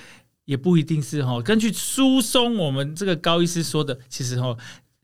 [0.46, 1.42] 也不一定是哈。
[1.42, 4.56] 根据疏松，我们这个高医师说的，其实哈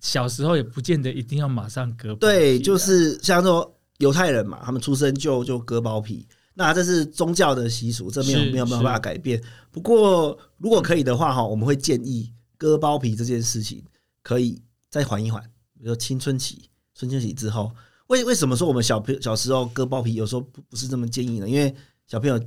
[0.02, 2.34] 小时候也不见得一定要马上割包皮啊。
[2.34, 9.42] 对，就是像说犹太人嘛，他们出生就就割包皮，那这是宗教的习俗，这没有是没有没有办法改变。
[9.72, 13.84] 不过如果可以的话哈，我们会建议割包皮这件事情
[14.22, 14.62] 可以
[14.96, 17.70] 再缓一缓，比如说青春期、春春期之后。
[18.08, 21.50] 为为什么说我们小朋小时候割包皮有时候不不是这么建议呢？
[21.50, 21.74] 因为
[22.06, 22.40] 小朋友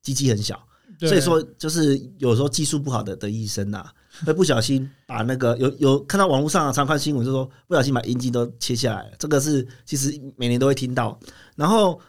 [0.00, 0.58] 鸡鸡很小，
[1.00, 3.84] 所以说就是有时候技术不好的的医生呐、
[4.24, 11.18] 会不小心把那个有有看到网络上啊常看新闻，就说不小心把阴茎都切下来了，这个是其实每年都会听到。
[11.56, 12.00] 然后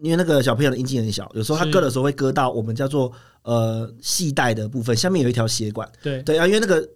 [0.00, 3.12] 因为那个小朋友的阴茎很小，有时候他割的时候会割到我们叫做
[3.42, 5.90] 呃系带的部分，下面有一条血管。
[6.00, 6.88] 对对啊，因为那个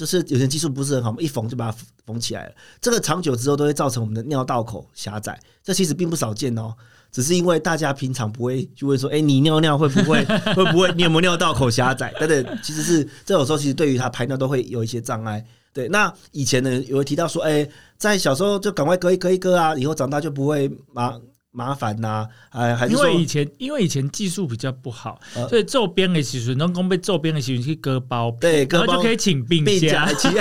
[0.00, 2.52] 就是有些技术不是很好，一缝就把它缝起来了。
[2.80, 6.74] 这个长久之后都会造成我们的尿道口狭窄，这其实并不少见哦。
[7.12, 10.24] 只是因为大家平常不会去问说，哎、你尿尿会不会
[10.56, 12.10] 会不会你有没有尿道口狭窄？
[12.18, 15.44] 等等，其实是这种时候其实对于他排尿都会有一些障碍。
[15.74, 21.14] 对，那以前呢有提到说，哎、在小时候就赶快割一割一割啊，以后长大就不会麻
[21.52, 30.14] 麻烦呐、哎，还是说因为以前因为以前技术比较不好，呃所以周边的时候，能够被周边的时候去割包皮，对割包然后就可以请病病假假。
[30.14, 30.32] 请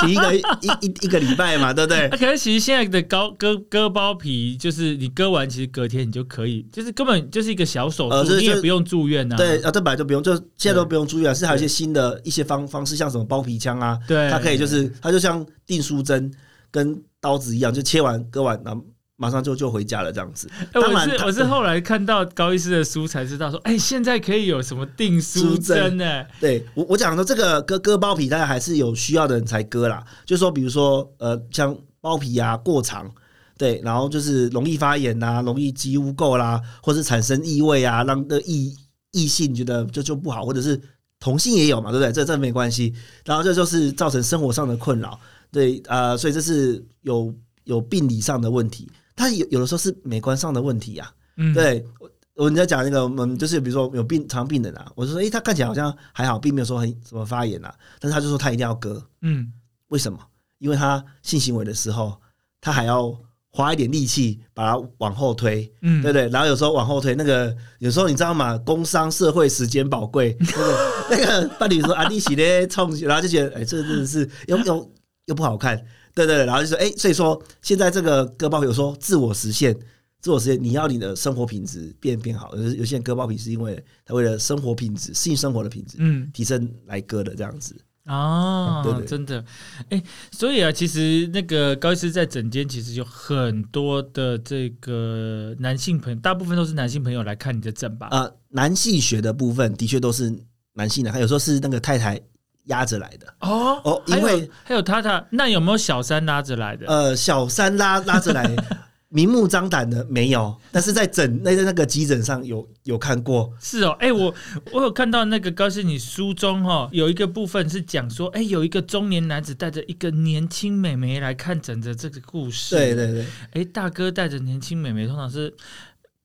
[0.00, 2.16] 请一个一一一个礼拜嘛，对不对那？
[2.18, 11.34] 可是其实现在的高割割包皮，就是你割完，其实隔天你就可以，就是根本就是一个小手术，你也不用住院呐、对啊，这本来就不用，就现在都不用住院。
[11.34, 16.32] 是还有一些新的一些方方式，像什么包皮枪啊，对它可以就是它就像订书针
[16.70, 18.82] 跟刀子一样，就切完割完，然后
[19.16, 20.48] 马上就就回家了这样子。
[20.74, 30.04] 我是我是后来看到高医师的书才知道说，哎、现在可以有什么定书针呢、对我我讲的这个割割包皮，大家还是有需要的人才割啦。
[30.24, 33.10] 就说比如说呃，像包皮啊过长。
[33.56, 38.76] 对，然后就是容易发炎呐、容易积污垢啦，或是产生异味啊，让的异
[39.12, 40.78] 异性觉得就就不好，或者是
[41.20, 42.12] 同性也有嘛，对不对？
[42.12, 42.92] 这这没关系。
[43.24, 45.16] 然后这就是造成生活上的困扰，
[45.52, 51.12] 对，呃，所以这是有有病理上的问题，它有有的时候是美观上的问题啊。
[51.36, 59.52] 嗯，对，我我们在讲那个，我们就是比如说有病常病人啊，我就说，诶，他看起来好像还好，并没有说很什么发炎啊，但是他就说他一定要割，嗯，
[59.88, 60.18] 为什么？
[60.58, 62.16] 因为他性行为的时候，
[62.60, 63.14] 他还要
[63.50, 66.28] 花一点力气把它往后推，嗯，对不对？
[66.28, 68.56] 然后有时候往后推，那个有时候你知道吗？
[68.58, 74.92] 工商社会时间宝贵， 那个那个伴侣说啊，你洗咧冲，然后就觉得，哎、这个真的是又又
[75.26, 79.76] 又不好看，对对对，然后就说，哎、所以说现在这个割包皮有说自我实现。
[80.20, 82.56] 自我实现，你要你的生活品质变变好。
[82.56, 87.76] 有有些人割包皮是因为他为了生活品质、性生活的品质嗯，提升来割的这样子。
[88.06, 89.44] 哦，对对真的，
[89.90, 98.08] 哎、所以啊，其实那个高医师在诊间其实有很多的这个男性朋友，大部分都是男性朋友来看你的诊吧？
[98.10, 100.34] 呃，男性学的部分的确都是
[100.72, 102.18] 男性的，还有时候是那个太太
[102.64, 103.26] 压着来的。
[103.40, 106.86] 哦哦因还有为还有他他那有没有小三拉着来的？
[106.86, 108.54] 呃，小三拉拉着来，
[109.08, 113.52] 明目张胆的没有，但是在诊那在那个急诊上有有看过。
[113.60, 114.34] 是哦，哎、我
[114.72, 122.74] 我有看到那个高师你书中哈、有一个部分是讲说，哎、有一个中年男子带着一个年轻美眉来看诊的这个故事。
[122.74, 125.54] 对对对哎、大哥带着年轻美眉，通常是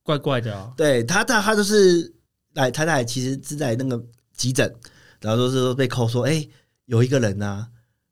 [0.02, 0.74] 怪怪的哦。
[0.76, 2.12] 对，他他他就是
[2.56, 4.04] 来他来其实是在那个
[4.36, 4.74] 急诊，
[5.22, 6.46] 然后说是被扣说，哎、
[6.86, 7.68] 有一个人啊，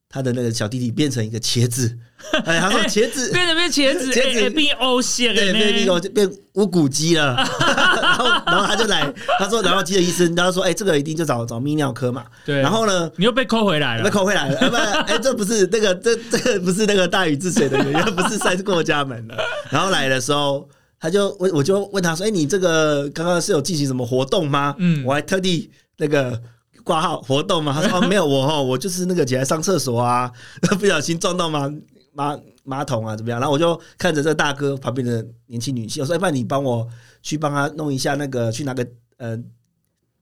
[0.10, 1.98] 他的那个小弟弟变成一个茄子，
[2.46, 3.32] 哎，他说茄子。
[3.32, 6.02] 变成变茄子， 茄子变欧线对，了变那呢。
[6.02, 14.14] 个变乌骨鸡了， 然后然后他就来，他说，然后急诊医生，他说，哎、这个一定就找找泌尿科嘛，对，然后呢，你又被扣回来了被了。
[14.14, 14.76] 扣回来了，哎不，
[15.14, 19.36] 哎，这不是那个，这这个不是那个大禹治水的原因，不是三过家门了。
[19.70, 20.68] 然后来的时候，
[21.00, 26.42] 他就问，我就问他说：“哎，你这个刚刚是有进行什么活动吗？”嗯我还特地那个
[26.88, 27.74] 挂号活动嘛。
[27.74, 30.32] 他说：“哦，没有，我哦，我就是那个起来上厕所啊，
[30.80, 31.70] 不小心撞到马
[32.14, 36.88] 马马桶啊，怎么样？”然后我就看着这大哥旁边的年轻女性，我说：“哎，不然你帮我
[37.22, 39.38] 去帮他弄一下那个，去拿个呃。”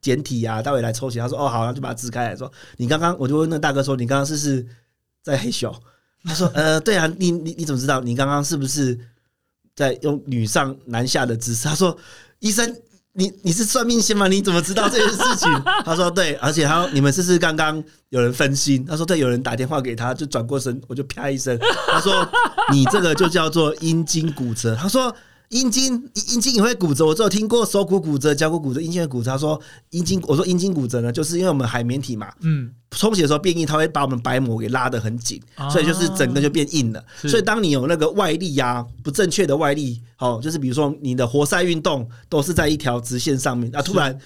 [0.01, 1.19] 简体啊，待会来抽血。
[1.19, 4.63] 他说：“哦，好，然后就把它支开来说，你刚刚我就问那大哥说，你刚刚是不是
[5.23, 5.73] 在黑咻？
[6.23, 7.99] 他说：呃，对啊，你你你怎么知道？
[8.01, 8.95] 你刚刚是不是
[9.75, 11.67] 在用女上男下的姿势？
[11.67, 11.97] 他说：
[12.37, 12.71] 医生，
[13.15, 14.27] 你你是算命先吗？
[14.27, 15.49] 你怎么知道这件事情？
[15.83, 18.85] 他说：对，而且他你们是不是刚刚有人分心？
[18.85, 21.57] 他说：对，有人打电话给他，就转过身，我就啪一声。
[21.87, 22.27] 他说：
[22.71, 24.75] 你这个就叫做阴茎骨折。
[24.75, 25.15] 他说。
[25.49, 25.93] 阴茎
[26.33, 29.31] 阴茎也会骨折，我只有听过手骨骨折、脚骨骨折、阴茎会骨折。
[29.31, 29.59] 他说
[29.91, 37.03] 阴茎，我说阴茎骨折呢，就是因为我们海绵体嘛，嗯，充血的时候变硬，它会把我们白膜给拉得很紧，啊所以就是整个就变硬了。
[37.21, 44.17] 所以当你有那个外力呀、不正确的外力，哦、就是比如说你的活塞运动都是在一条直线上面，啊，突然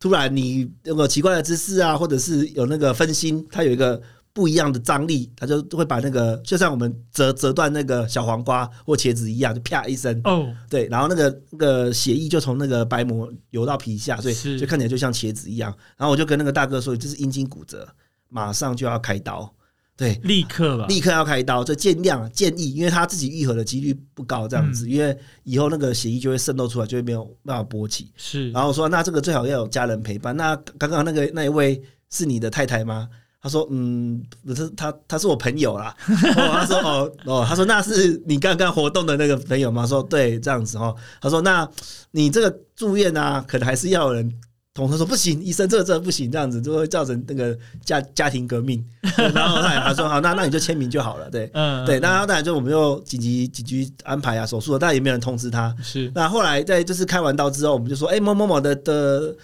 [0.00, 4.00] 突然你有个奇怪的姿势啊，或者是有那个分心，它有一个
[4.38, 15.76] 不一样的张力，它就会把那个就像我们折折断那个小黄瓜或茄子一样，就啪一声，哦，对，然后那个那个血液就从那个白膜流到皮下，所以就看起来就像茄子一样。
[15.96, 17.88] 然后我就跟那个大哥说，这是阴茎骨折，
[18.28, 19.52] 马上就要开刀，
[19.96, 20.86] 对，立刻吧。
[20.86, 28.12] 立刻要开刀，就尽量建议，因为他自己愈合的几率不高，这样子，嗯因为以后那个血液就会渗透出来，就会没有办法勃起。
[28.16, 30.36] 是，然后我说，那这个最好要有家人陪伴。
[30.36, 33.08] 那刚刚那个那一位是你的太太吗？
[33.40, 35.94] 他说：“嗯，不是，他他是我朋友啦。
[36.08, 41.68] 哦”他说：“哦哦，他说那是你刚刚活动的那个朋友吗？”说：“对，这样子哦。”他说：“那
[42.10, 44.32] 你这个住院啊，可能还是要有人
[44.74, 48.84] 同。”事说：“不行，医生这个这个不行，这样子就会造成那个家家庭革命。”
[49.32, 55.74] 然后他他说：“好，那那你就签名就好了。”对嗯，对，那当然就我们就紧急紧急安排啊手术了，但也没有人通知他。
[55.82, 59.36] 是那后来在就是开完刀之后，我们就说，哎、某某某的的的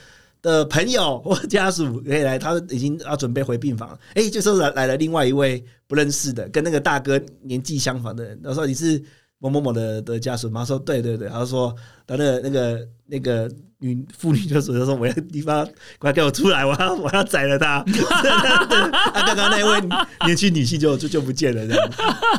[0.45, 3.99] 的朋友或家属可以来，他已经要准备回病房了。
[4.15, 8.39] 哎、就说来来了另外一位不认识的，跟那个大哥年纪相仿的人。
[8.43, 9.03] 他说你是
[9.39, 10.61] 某某某的的家属吗？
[10.61, 11.31] 他说对对对。
[11.31, 11.75] 他说
[12.07, 13.51] 他那个那个那个
[13.85, 15.67] 女妇女就说就说我要你把
[15.99, 17.85] 快给我出来，我要我要宰了他。
[17.85, 19.89] 啊刚刚那位
[20.27, 21.91] 年轻女性就就就不见了，这样。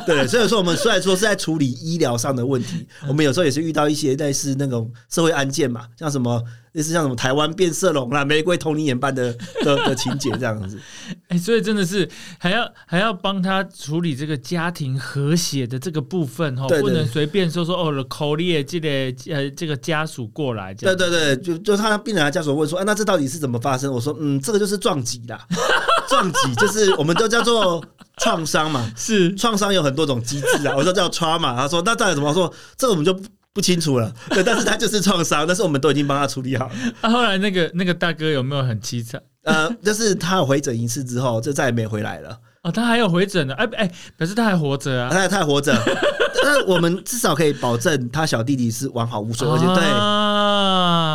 [0.04, 6.42] 对，所以说我们虽然说是在处理医疗上的问题，我们有时候也是遇到一些类似那种社会案件嘛，像什么
[6.72, 9.32] 类似像什么台湾变色龙啦、玫瑰童年眼般的
[9.62, 10.78] 的的情节这样子。
[11.28, 18.88] 哎、所以真的是还要还要帮他处理这个家庭和谐的这个部分哦，对对不能随便说说哦，口列这个
[19.32, 20.96] 呃这个家属过来这样。
[20.96, 23.92] 对对对，就就他病人的家属问说，啊，那这到底是怎么发生？
[23.92, 25.38] 我说，嗯，这个就是撞击啦，
[26.08, 27.82] 撞击就是我们都叫做
[28.18, 32.52] 创伤嘛，是创伤有很多种机制啊，我说叫 trauma，他说那到底怎么说？
[32.76, 33.22] 这个我们就不
[33.54, 36.72] 不清楚了，对，但是他就是创伤，但是我们都已经帮他处理好了。
[37.00, 39.20] 啊，后来那个那个大哥有没有很凄惨？
[39.44, 42.36] 呃，就是他有回诊一次之后，就再也没回来了。
[42.62, 45.08] 哦，他还有回诊的，哎哎，表示他还活着啊。
[45.08, 45.72] 他他还活着，
[46.42, 49.84] 那我们至少可以保证他小弟弟是完好无损，而且对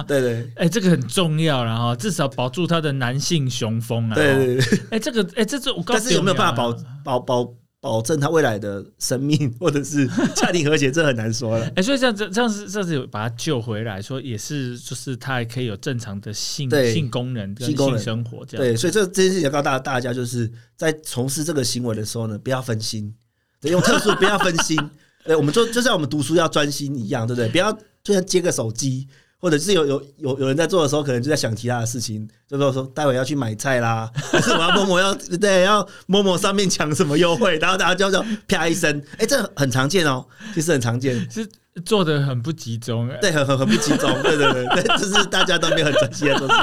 [0.02, 4.16] 啊，对对哎，这个很重要然后至少保住他的男性雄风啊。
[4.16, 6.74] 对对对，哎，这个哎，这是我告诉但是有没有办法保
[7.04, 11.68] 保保保证他未来的生命或者是家庭和谐，这很难说了。
[11.76, 18.66] 哎、所以这样子这样子这样子有把他救回来，说也是就是他还可以有正常的性性功能跟性性生活这样。
[18.66, 23.12] 对，所以这这件事情要告诉大大家，就是在从事这个行为的时候呢，不要分心，
[23.60, 24.78] 对，用特殊不要分心。
[25.26, 27.49] 对，我们就就像我们读书要专心一样，对不对？
[27.49, 27.72] 不要
[28.04, 29.08] 就像接个手机
[29.42, 40.24] 或者是有有有有人在做的时候，可能就在想其他的事情，就说说待会要去买菜啦， 我要摸摸要 对要摸摸上面抢什么优惠，然后大家就就啪一声，哎、这很常见哦，
[40.54, 41.48] 其实很常见，是
[41.86, 46.53] 做的很不集中，哎对，很很很不集中，对对对对，就是大家都没有很专心在做事，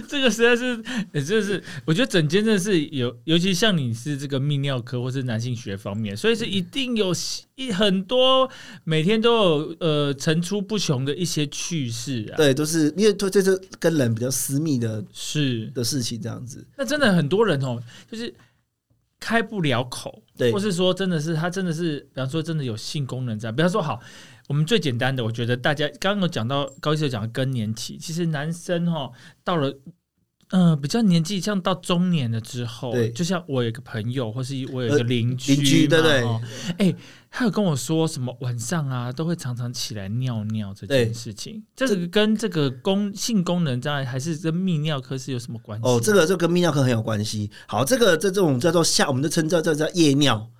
[0.08, 7.12] 这个实在是，也就是我觉得整间真的是有，尤其像你是这个泌尿科或是男性学方面，所以是一定有
[7.56, 8.48] 一很多
[8.84, 17.78] 每天都有呃层出不穷的一些趣事啊。，对，都是因为这这是跟人比较私密的事，的事情，这样子，那真的很多人哦，
[18.10, 18.32] 就是
[19.20, 24.00] 开不了口，对或是说真的是他真的是，比方说真的有性功能在，比方说好。
[24.48, 29.12] 我们最简单的，我觉得大家刚刚有讲到高医生讲的更年期，其实男生哈
[29.44, 29.70] 到了
[30.50, 36.40] 呃比较年纪像到中年了之后，对就像我有一个朋友，或是我有一个呃邻居嘛，邻居对对哦
[36.78, 36.94] 哎、
[37.30, 45.86] 他有跟我说什么晚上啊都会常常起来尿尿这件事情，这个跟这个功性功能障碍还是跟泌尿科是有什么关系？
[45.86, 47.50] 哦，这个就跟泌尿科很有关系。
[47.66, 50.50] 好，这个这这种叫做下，我们就称叫叫叫夜尿，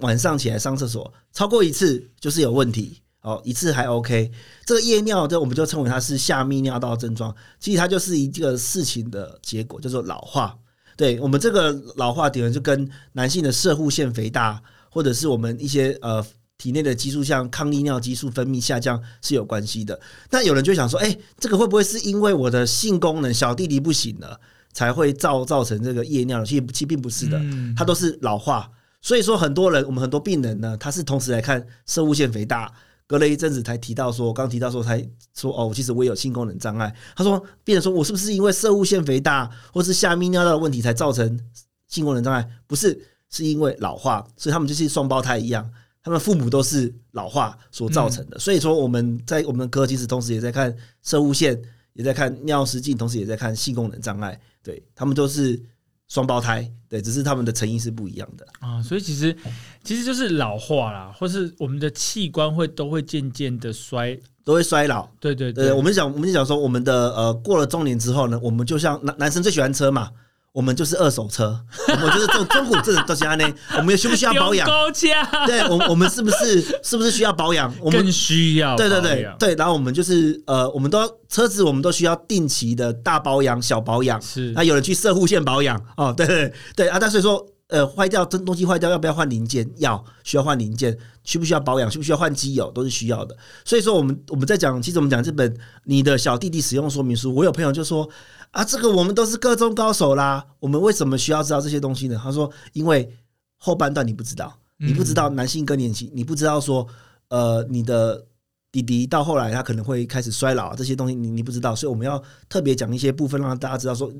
[0.00, 3.02] 晚上起来上厕所超过一次就是有问题。
[3.26, 4.30] 哦，一次还 OK，
[4.64, 7.34] 这个夜尿，这我们就称为它是下泌尿道症状。
[7.58, 10.56] 其实它就是一个事情的结果，叫做老化。
[10.96, 16.24] 对我们这个老化点就跟男性的射护腺肥大，或者是我们一些呃
[16.56, 19.98] 体内的激素，像抗利尿激素分泌下降是有关系的。
[20.30, 24.38] 那有人就想说，哎、这个会不会是因为我的性功能小弟弟不行了，
[24.72, 26.44] 才会造造成这个夜尿？
[26.44, 28.70] 其实其实并不是的，嗯它都是老化。
[29.02, 32.72] 所以说，很多人我们很多病人呢，他是同时来看射物腺肥大，
[33.06, 34.98] 隔了一阵子才提到说，刚提到说才
[35.34, 36.94] 说哦，其实我也有性功能障碍。
[37.14, 41.38] 他说，病人说我是不是因为射物腺肥大或是下泌尿道的问题才造成
[41.86, 42.48] 性功能障碍？
[42.66, 43.00] 不是，
[43.30, 45.70] 是因为老化，所以他们就是双胞胎一样，
[46.02, 48.38] 他们父母都是老化所造成的。
[48.38, 51.56] 所以说我们在我们科其实同时也在看射物腺，
[51.92, 55.62] 也在看尿失禁，同时也在看性功能障碍，对他们都是
[56.08, 58.46] 双胞胎，对，只是他们的成因是不一样的。
[58.60, 59.36] 啊，所以其实
[59.82, 65.08] 其实就是老化啦，或是我们的器官会都会渐渐的衰，都会衰老。
[65.18, 70.10] 对对对，我们讲，我们就讲说，我们的呃，过了中年之后呢，我们就像男男生最喜欢车嘛，
[70.56, 73.46] 我们就是二手车， 我们就是这种中古这种东西呢，
[73.76, 74.66] 我们需不需要保养？
[75.46, 77.70] 对，我我们是不是是不是需要保养？
[77.78, 84.20] 我们更需要对对对对，然后我们就是呃，我们都车子，我们都需要定期的大保养、小保养。
[84.22, 89.68] 是那有人去射护线保养哦，对对对啊，但所以说呃，坏掉真东西坏掉要不要换零件？
[89.78, 91.90] 要，需要换零件，需不需要保养？
[91.90, 92.70] 需不需要换机油？
[92.70, 93.36] 都是需要的。
[93.64, 98.08] 所以说我们我们在讲，其实我们讲这本你的小弟弟使用说明书，我有朋友就说
[98.52, 102.20] 啊，这个我们都是各中高手啦，我们为什么需要知道这些东西呢？
[102.22, 103.12] 他说，因为
[103.56, 106.86] 后半段你不知道，你不知道男性更年期，你不知道说
[107.28, 108.26] 呃你的。
[108.72, 114.12] 弟弟到后来，他可能会开始衰老，这些东西你你不知道，所以我们要特别讲一些部分，让大家知道说，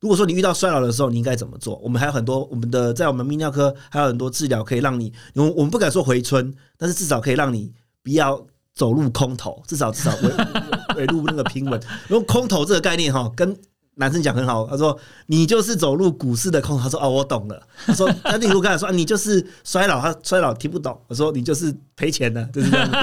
[0.00, 1.76] 如果说你遇到衰老的时候，你应该怎么做？
[1.82, 7.72] 我们还有很多，我们的在我们泌尿科还有很多治疗可以让你，我我们不敢说回春，但是至少可以让你
[8.02, 11.80] 不要走路空头，至少至少维维路那个平稳。
[12.10, 13.56] 用空头这个概念哈，跟
[13.98, 22.96] 男生讲很好，他说你就是走入股市的空，他说哦我懂了， 他说那例如刚才说、你就是衰老，他衰老听不懂，我说你就是赔钱的，就是这样子。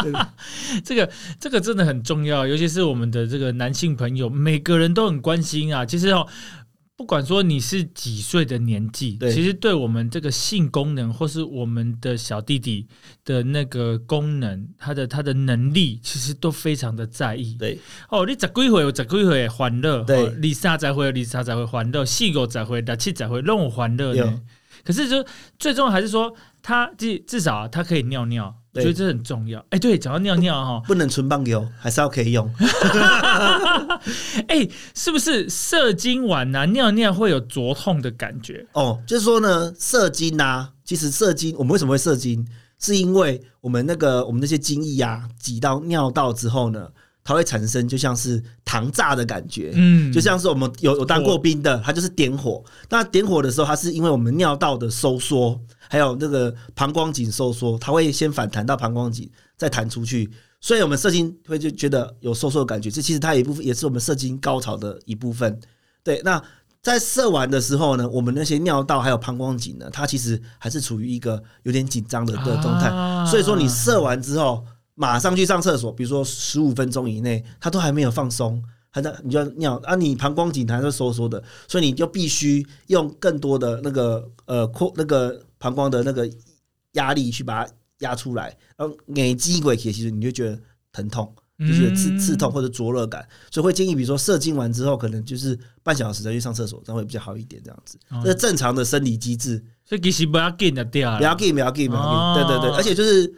[0.84, 5.84] 这个这个真的很重要，尤其是我们的这个男性朋友，每个人都很关心啊。
[5.84, 6.26] 其实哦，
[7.00, 12.86] 不管说你是几岁的年纪，对其实对我们这个性功能，或是我们的小弟弟
[13.24, 17.56] 的那个功能，他的他的能力，其实都非常的在意。
[17.58, 17.78] 对
[18.10, 24.14] 哦，你十几回有十几回的欢乐，对哦你三十回有你三十回欢乐，四五十回、六七十回让我欢乐。
[24.84, 25.24] 可是就
[25.58, 29.64] 最重要还是说，他至至少啊他可以尿尿，觉得这很重要。
[29.70, 32.52] 哎，对，讲到尿尿哈，不能存棒油，还是要可以用。
[34.48, 38.66] 哎，是不是射精完啊尿尿会有灼痛的感觉？
[38.72, 42.46] 哦，就是说呢，射精呐、其实射精，我们为什么会射精？
[42.78, 46.88] 是因为我们那个我们那些精液啊，挤到尿道之后呢，
[47.22, 49.72] 它会产生就像是糖炸的感觉。
[49.74, 52.64] 嗯，就像是我们有有当过兵的，它就是点火。
[52.88, 55.60] 那点火的时候，它是因为我们尿道的收缩，
[55.90, 60.30] 还有那个膀胱颈收缩，它会先反弹到膀胱颈，再弹出去。
[60.60, 65.58] 所以我们射精会就觉得有收缩的感觉，这其实它有一部分也是我们射精高潮的一部分。
[66.04, 66.40] 对，那
[66.80, 72.88] 在射完的时候呢，我们那些尿道还有膀胱颈呢，它其实还是处于一个有点紧张的的状态。
[72.88, 74.64] 啊所以说你射完之后，
[74.94, 86.28] 马上去上厕所，比如说十五分钟以内，它都还没有放松，还在你就要尿啊，你膀胱颈还是收缩的，所以你就必须用更多的那个呃扩那个膀胱的那个
[86.94, 90.58] 压力去把它压出来，然后眼肌鬼其实你就觉得
[90.90, 97.98] 疼痛，就是有刺嗯刺痛或者灼热感，所以会建议，比如说射精完之后，可能就是半小时再去上厕所，这样会比较好一点，这样子。
[98.08, 98.20] 哦。
[98.24, 102.34] 这是正常的生理机制，所以其实不要紧的掉了，不要 g 不要 g 不要哦。
[102.34, 103.30] 对对对，而且就是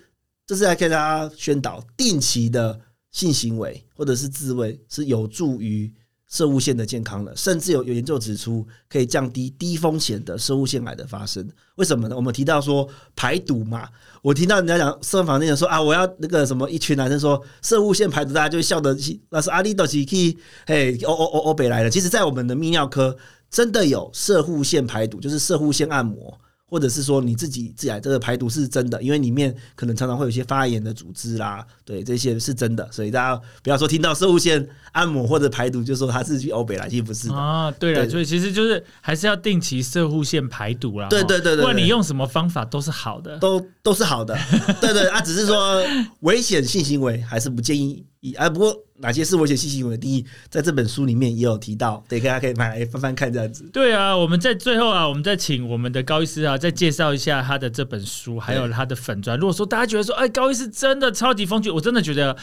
[0.47, 5.93] 这是来跟大家宣导，定期的性行为或者是自慰是有助于
[6.33, 11.47] 射物腺的健康了，甚至有有研究指出可以降低低风险的射物腺癌的发生。
[11.75, 12.17] 为什么呢？
[12.17, 13.87] 我们提到说排毒嘛，
[14.23, 18.97] 我听到人家讲射房那人说啊，我要那个什么，一群男生说射物腺排毒，大家就会笑得，
[19.29, 21.91] 那是阿里斗奇 k 嘿，欧欧欧欧北来的。
[21.91, 23.15] 其实，在我们的泌尿科
[23.51, 26.41] 真的有射物腺排毒，就是射物腺按摩。
[26.73, 37.35] 或者是说你自己自己来这个排毒是真的，因为里面可能常常会有一些发炎的组织啦，对这些是真的，所以大家不要说听到射物线按摩或者排毒就说他是去欧北来，其实不是的。
[37.35, 41.05] 啊，对了，所以其实就是还是要定期射护腺排毒啦。
[41.05, 43.37] 哈对对对对不管你用什么方法都是好的。
[43.37, 44.35] 都都是好的，
[44.81, 45.85] 对对啊，只是说
[46.21, 48.49] 危险性行为还是不建议以啊。
[48.49, 53.69] 不过哪些是危险性行为的定义，在这本书里面也有提到，对，大家可以买来翻翻看这样子。
[53.73, 59.39] 对啊，我们在最后啊，我们再请我们的高医师啊，再介绍一下他的这本书，还有他的粉砖。
[59.39, 62.37] 如果说大家觉得说，哎，高医师真的超级风趣，我真的觉得，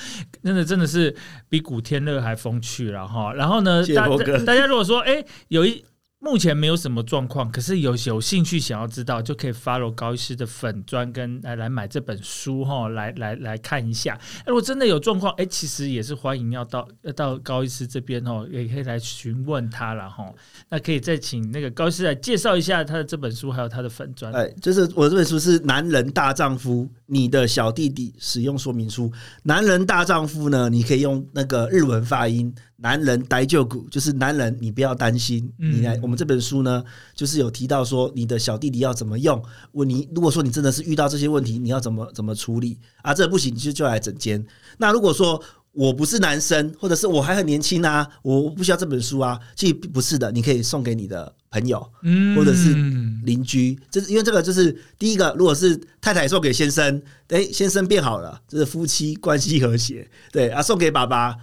[0.43, 1.15] 真的真的是
[1.49, 3.33] 比古天乐还风趣了哈。
[3.33, 5.83] 然后呢，大谢谢波哥大家如果说，哎，有一
[6.21, 14.19] 目前没有什么状况，可是有有兴趣想要知道，就可以 follow 高医师的粉砖跟来来买这本书哈，来来来看一下。
[14.39, 20.29] 哎如果真的有状况，哎，其实也是欢迎要到要到高医师这边哦，也可以来询问他了哈。
[20.69, 24.33] 那可以再请那个高医师来介绍一下他的这本书，还有他的粉砖。
[24.33, 29.09] 哎，就是我这本书是《男人大丈夫：你的小弟弟使用说明书》。
[29.43, 35.51] 男人大丈夫呢，你可以用那个日文发音“男人呆就股”，就是男人你不要担心。
[35.59, 39.41] 嗯你来，我们这本书呢，就是有提到说你的小弟弟要怎么用。
[39.73, 43.13] 问你，如果说你真的是遇到这些问题，你要怎么怎么处理啊？
[43.13, 44.45] 这不行，你就就来整间。
[44.77, 51.87] 那如果说我不是男生，或者是我还很年轻啊，我不需要这本书啊，其实不是的，你可以送给你的朋友。
[52.01, 52.73] 嗯或者是
[53.23, 61.35] 邻居，这是因为这个就是第一个，如果是太太送给先生，哎、先生变好了，这是夫妻关系和谐，对啊，送给爸爸，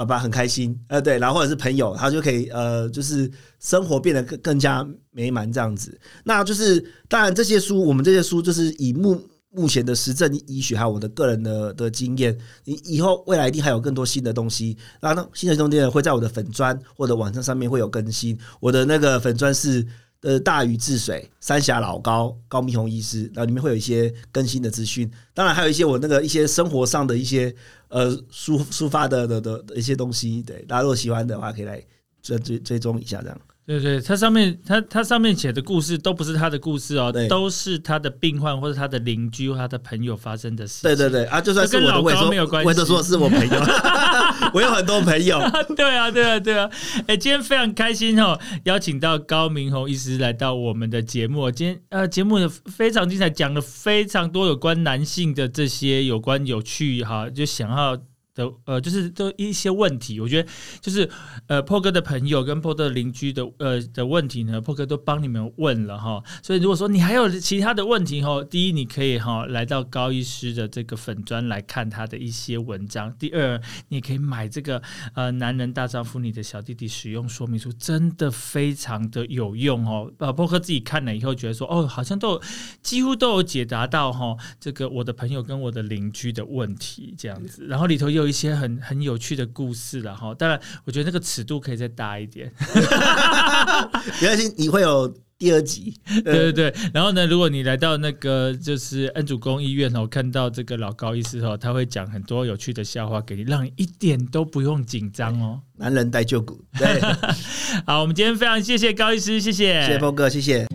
[0.00, 6.00] 爸爸很开心，呃，对，然后或者是朋友，他就可以呃，就是生活变得更更加美满这样子。
[6.24, 9.20] 那就是当然这些书，我们这些书就是以目
[9.50, 12.34] 目前的实证医学还有我的个人的的经验，
[12.64, 14.74] 以以后未来一定还有更多新的东西。
[15.02, 18.38] 然后呢，新的东西呢会在我的粉砖或者网站上面会有更新。
[18.58, 19.86] 我的那个粉砖是
[20.22, 25.10] 呃大禹治水、三峡老高、高明宏医师，然后里面会有一些更新的资讯。
[25.32, 27.54] 当然还有一些我那个一些生活上的一些
[27.88, 30.42] 呃抒抒发的的的的一些东西。
[30.42, 31.82] 对，大家如果喜欢的话，可以来
[32.22, 33.40] 追追追踪一下这样。
[33.78, 40.90] 对对，它上面它它上面写的故事都不是他的故事哦，都是他的病患或者他的邻居或他的朋友发生的事情。
[40.90, 43.60] 对对对啊，就算是这跟老我的，我也说高没有关系我也都说是我朋友，
[44.52, 45.38] 我有很多朋友。
[45.76, 46.68] 对啊，对啊，对啊！
[47.06, 51.48] 哎，今天非常开心哦，邀请到高明宏医师来到我们的节目。
[51.48, 57.96] 今天呃，节目非常精彩，讲了非常多有关男性的这些有关有趣哈，就想要。
[58.40, 60.48] 的呃，就是都一些问题，我觉得
[60.80, 61.08] 就是
[61.46, 66.22] 呃，破哥的朋友跟破哥的邻居的呃的问题呢，破哥都帮你们问了哈。
[66.42, 74.80] 所以如果说你还有其他的问题哈，第一你可以哈来到高医师的这个粉砖来看他的一些文章，第二你可以买这个
[75.14, 80.10] 呃，男人大丈夫，你的小弟弟使用说明书真的非常的有用哦。
[80.18, 82.40] 呃，破哥自己看了以后觉得说，哦，好像都
[82.82, 90.32] 几乎都有解答到哈、这个我的朋友跟我的邻居的问题这样子，然后里头又有一些很很有趣的故事了哈。
[90.34, 92.50] 当然，我觉得那个尺度可以再大一点。
[94.22, 95.94] 没关系，你会有第二集。
[96.24, 105.60] 对对对，然后呢，如果你来到那个就是恩主公医院哦，看到这个老高医师哦，他会讲很多有趣的笑话给你，让你一点都不用紧张哦。
[105.76, 107.00] 男人带旧骨，对，
[107.84, 110.66] 好，我们今天非常谢谢高医师，谢谢，谢谢峰哥，谢谢。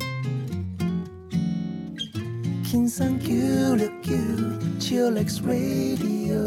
[4.86, 6.46] Chillax Radio.